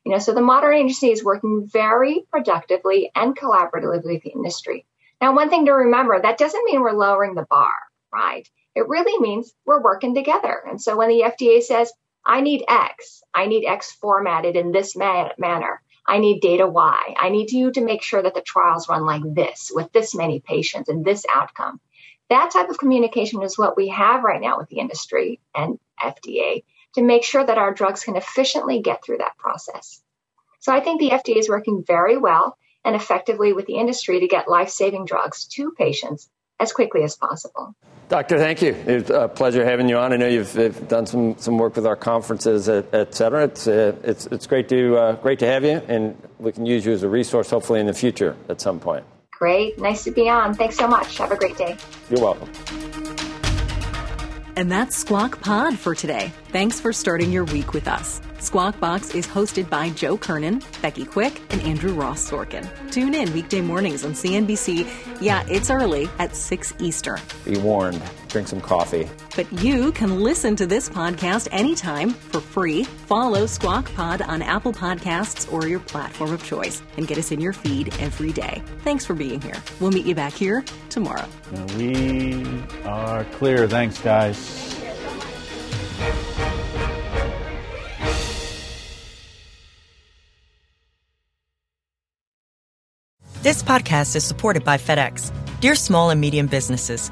You 0.05 0.13
know, 0.13 0.17
so 0.17 0.33
the 0.33 0.41
modern 0.41 0.73
agency 0.73 1.11
is 1.11 1.23
working 1.23 1.69
very 1.71 2.23
productively 2.31 3.11
and 3.13 3.37
collaboratively 3.37 4.05
with 4.05 4.23
the 4.23 4.31
industry. 4.31 4.87
Now, 5.21 5.35
one 5.35 5.51
thing 5.51 5.67
to 5.67 5.71
remember, 5.73 6.19
that 6.19 6.39
doesn't 6.39 6.65
mean 6.65 6.81
we're 6.81 6.93
lowering 6.93 7.35
the 7.35 7.45
bar, 7.47 7.73
right? 8.11 8.47
It 8.75 8.87
really 8.87 9.19
means 9.19 9.53
we're 9.65 9.81
working 9.81 10.13
together. 10.13 10.61
And 10.67 10.81
so 10.81 10.95
when 10.97 11.09
the 11.09 11.21
FDA 11.21 11.61
says, 11.61 11.91
I 12.25 12.41
need 12.41 12.65
X, 12.67 13.23
I 13.33 13.47
need 13.47 13.65
X 13.65 13.91
formatted 13.93 14.55
in 14.55 14.71
this 14.71 14.95
man- 14.95 15.31
manner, 15.37 15.81
I 16.05 16.19
need 16.19 16.41
data 16.41 16.67
Y, 16.67 17.15
I 17.17 17.29
need 17.29 17.51
you 17.51 17.71
to 17.71 17.81
make 17.81 18.01
sure 18.01 18.21
that 18.21 18.33
the 18.33 18.41
trials 18.41 18.87
run 18.87 19.05
like 19.05 19.23
this 19.23 19.71
with 19.73 19.91
this 19.91 20.15
many 20.15 20.39
patients 20.39 20.89
and 20.89 21.03
this 21.03 21.25
outcome. 21.29 21.79
That 22.29 22.51
type 22.51 22.69
of 22.69 22.77
communication 22.77 23.41
is 23.41 23.57
what 23.57 23.77
we 23.77 23.89
have 23.89 24.23
right 24.23 24.41
now 24.41 24.57
with 24.57 24.69
the 24.69 24.79
industry 24.79 25.39
and 25.55 25.79
FDA 25.99 26.63
to 26.95 27.01
make 27.01 27.23
sure 27.23 27.45
that 27.45 27.57
our 27.57 27.73
drugs 27.73 28.03
can 28.03 28.15
efficiently 28.15 28.81
get 28.81 29.03
through 29.03 29.19
that 29.19 29.37
process. 29.37 30.01
So 30.59 30.73
I 30.73 30.81
think 30.81 30.99
the 30.99 31.11
FDA 31.11 31.37
is 31.37 31.49
working 31.49 31.83
very 31.85 32.17
well 32.17 32.57
and 32.83 32.95
effectively 32.95 33.53
with 33.53 33.65
the 33.65 33.77
industry 33.77 34.19
to 34.19 34.27
get 34.27 34.49
life 34.49 34.69
saving 34.69 35.05
drugs 35.05 35.45
to 35.45 35.71
patients 35.71 36.29
as 36.59 36.71
quickly 36.71 37.03
as 37.03 37.15
possible. 37.15 37.75
Doctor, 38.09 38.37
thank 38.37 38.61
you. 38.61 38.73
It's 38.85 39.09
a 39.09 39.27
pleasure 39.27 39.65
having 39.65 39.89
you 39.89 39.97
on. 39.97 40.13
I 40.13 40.17
know 40.17 40.27
you've, 40.27 40.87
done 40.87 41.05
some, 41.05 41.37
some 41.37 41.57
work 41.57 41.75
with 41.75 41.85
our 41.85 41.97
conferences, 41.97 42.69
et, 42.69 42.85
et 42.93 43.13
cetera. 43.13 43.43
It's, 43.43 43.67
uh, 43.67 43.95
it's, 44.03 44.27
it's 44.27 44.47
great 44.47 44.69
to, 44.69 44.95
uh, 44.95 45.15
great 45.15 45.39
to 45.39 45.45
have 45.45 45.65
you, 45.65 45.81
and 45.87 46.15
we 46.39 46.53
can 46.53 46.65
use 46.65 46.85
you 46.85 46.93
as 46.93 47.03
a 47.03 47.09
resource 47.09 47.49
hopefully 47.49 47.81
in 47.81 47.85
the 47.85 47.93
future 47.93 48.35
at 48.47 48.61
some 48.61 48.79
point. 48.79 49.03
Great. 49.31 49.77
Nice 49.79 50.03
to 50.05 50.11
be 50.11 50.29
on. 50.29 50.53
Thanks 50.53 50.77
so 50.77 50.87
much. 50.87 51.17
Have 51.17 51.31
a 51.31 51.35
great 51.35 51.57
day. 51.57 51.77
You're 52.09 52.21
welcome. 52.21 53.16
And 54.57 54.71
that's 54.71 54.97
Squawk 54.97 55.39
Pod 55.39 55.77
for 55.77 55.93
today. 55.93 56.33
Thanks 56.47 56.79
for 56.79 56.91
starting 56.91 57.31
your 57.31 57.45
week 57.45 57.73
with 57.73 57.87
us. 57.87 58.19
Squawk 58.39 58.79
Box 58.79 59.13
is 59.13 59.27
hosted 59.27 59.69
by 59.69 59.91
Joe 59.91 60.17
Kernan, 60.17 60.63
Becky 60.81 61.05
Quick, 61.05 61.39
and 61.51 61.61
Andrew 61.61 61.93
Ross 61.93 62.27
Sorkin. 62.27 62.67
Tune 62.91 63.13
in 63.13 63.31
weekday 63.33 63.61
mornings 63.61 64.03
on 64.03 64.13
CNBC. 64.13 65.21
Yeah, 65.21 65.45
it's 65.47 65.69
early 65.69 66.09
at 66.17 66.35
6 66.35 66.73
Eastern. 66.79 67.19
Be 67.45 67.59
warned, 67.59 68.01
drink 68.27 68.47
some 68.47 68.61
coffee. 68.61 69.09
But 69.35 69.51
you 69.63 69.91
can 69.91 70.21
listen 70.21 70.55
to 70.57 70.65
this 70.65 70.89
podcast 70.89 71.47
anytime 71.51 72.11
for 72.11 72.39
free. 72.39 72.83
Follow 72.83 73.45
Squawk 73.45 73.93
Pod 73.95 74.21
on 74.21 74.41
Apple 74.41 74.73
Podcasts 74.73 75.51
or 75.51 75.67
your 75.67 75.79
platform 75.79 76.33
of 76.33 76.43
choice 76.43 76.81
and 76.97 77.07
get 77.07 77.17
us 77.17 77.31
in 77.31 77.41
your 77.41 77.53
feed 77.53 77.93
every 77.99 78.31
day. 78.31 78.61
Thanks 78.83 79.05
for 79.05 79.13
being 79.13 79.41
here. 79.41 79.55
We'll 79.79 79.91
meet 79.91 80.05
you 80.05 80.15
back 80.15 80.33
here 80.33 80.63
tomorrow. 80.89 81.27
We 81.77 82.43
are 82.85 83.23
clear. 83.25 83.67
Thanks, 83.67 83.99
guys. 83.99 84.75
This 93.43 93.63
podcast 93.63 94.15
is 94.17 94.25
supported 94.25 94.65
by 94.65 94.77
FedEx. 94.77 95.31
Dear 95.61 95.75
small 95.75 96.09
and 96.09 96.19
medium 96.19 96.47
businesses, 96.47 97.11